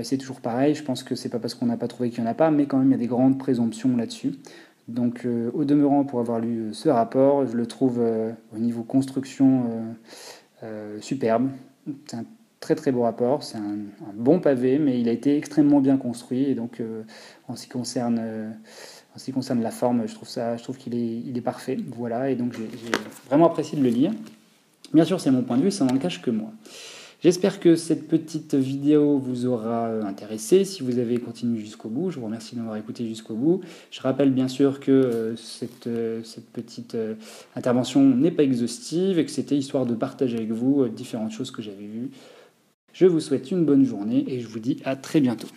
c'est 0.03 0.17
toujours 0.17 0.41
pareil, 0.41 0.75
je 0.75 0.83
pense 0.83 1.03
que 1.03 1.15
c'est 1.15 1.29
pas 1.29 1.39
parce 1.39 1.53
qu'on 1.53 1.67
n'a 1.67 1.77
pas 1.77 1.87
trouvé 1.87 2.09
qu'il 2.09 2.23
n'y 2.23 2.27
en 2.27 2.31
a 2.31 2.35
pas, 2.35 2.51
mais 2.51 2.65
quand 2.65 2.77
même 2.77 2.89
il 2.89 2.91
y 2.91 2.95
a 2.95 2.97
des 2.97 3.07
grandes 3.07 3.37
présomptions 3.37 3.95
là-dessus. 3.95 4.35
Donc 4.87 5.25
au 5.53 5.63
demeurant, 5.63 6.03
pour 6.03 6.19
avoir 6.19 6.39
lu 6.39 6.73
ce 6.73 6.89
rapport, 6.89 7.45
je 7.45 7.55
le 7.55 7.65
trouve 7.67 8.01
au 8.53 8.57
niveau 8.57 8.83
construction 8.83 9.95
superbe. 10.99 11.49
C'est 12.07 12.17
un 12.17 12.25
très 12.59 12.75
très 12.75 12.91
beau 12.91 13.03
rapport, 13.03 13.43
c'est 13.43 13.59
un, 13.59 13.77
bon 14.15 14.39
pavé, 14.39 14.79
mais 14.79 14.99
il 14.99 15.07
a 15.07 15.11
été 15.11 15.37
extrêmement 15.37 15.79
bien 15.79 15.97
construit, 15.97 16.45
et 16.45 16.55
donc 16.55 16.81
en, 17.47 17.55
ce 17.55 17.63
qui 17.63 17.69
concerne, 17.69 18.55
ce 19.19 19.25
qui 19.25 19.31
concerne 19.33 19.61
la 19.61 19.71
forme, 19.71 20.07
je 20.07 20.15
trouve, 20.15 20.29
ça, 20.29 20.55
je 20.55 20.63
trouve 20.63 20.77
qu'il 20.77 20.95
est, 20.95 21.21
il 21.25 21.37
est 21.37 21.41
parfait. 21.41 21.77
Voilà, 21.95 22.29
et 22.31 22.35
donc 22.35 22.53
j'ai 22.53 22.67
vraiment 23.27 23.47
apprécié 23.47 23.77
de 23.77 23.83
le 23.83 23.89
lire. 23.89 24.11
Bien 24.93 25.03
sûr, 25.03 25.19
c'est 25.19 25.29
mon 25.29 25.43
point 25.43 25.57
de 25.57 25.63
vue, 25.63 25.71
ça 25.71 25.83
n'en 25.85 25.97
cache 25.97 26.21
que 26.21 26.31
moi. 26.31 26.51
J'espère 27.21 27.59
que 27.59 27.75
cette 27.75 28.07
petite 28.07 28.55
vidéo 28.55 29.17
vous 29.17 29.45
aura 29.45 29.87
euh, 29.87 30.03
intéressé. 30.03 30.63
Si 30.63 30.83
vous 30.83 30.99
avez 30.99 31.17
continué 31.17 31.59
jusqu'au 31.59 31.89
bout, 31.89 32.11
je 32.11 32.17
vous 32.17 32.25
remercie 32.25 32.55
de 32.55 32.61
m'avoir 32.61 32.77
écouté 32.77 33.05
jusqu'au 33.05 33.35
bout. 33.35 33.59
Je 33.91 33.99
rappelle 33.99 34.31
bien 34.31 34.47
sûr 34.47 34.79
que 34.79 35.35
cette, 35.35 35.89
cette, 36.23 36.49
petite 36.49 36.95
intervention 37.57 38.01
n'est 38.01 38.31
pas 38.31 38.43
exhaustive 38.43 39.19
et 39.19 39.25
que 39.25 39.31
c'était 39.31 39.57
histoire 39.57 39.85
de 39.85 39.95
partager 39.95 40.37
avec 40.37 40.51
vous 40.51 40.87
différentes 40.87 41.31
choses 41.31 41.51
que 41.51 41.61
j'avais 41.61 41.87
vues. 41.87 42.09
Je 42.93 43.05
vous 43.05 43.19
souhaite 43.19 43.51
une 43.51 43.65
bonne 43.65 43.83
journée 43.83 44.23
et 44.27 44.39
je 44.39 44.47
vous 44.47 44.59
dis 44.59 44.77
à 44.85 44.95
très 44.95 45.19
bientôt. 45.19 45.47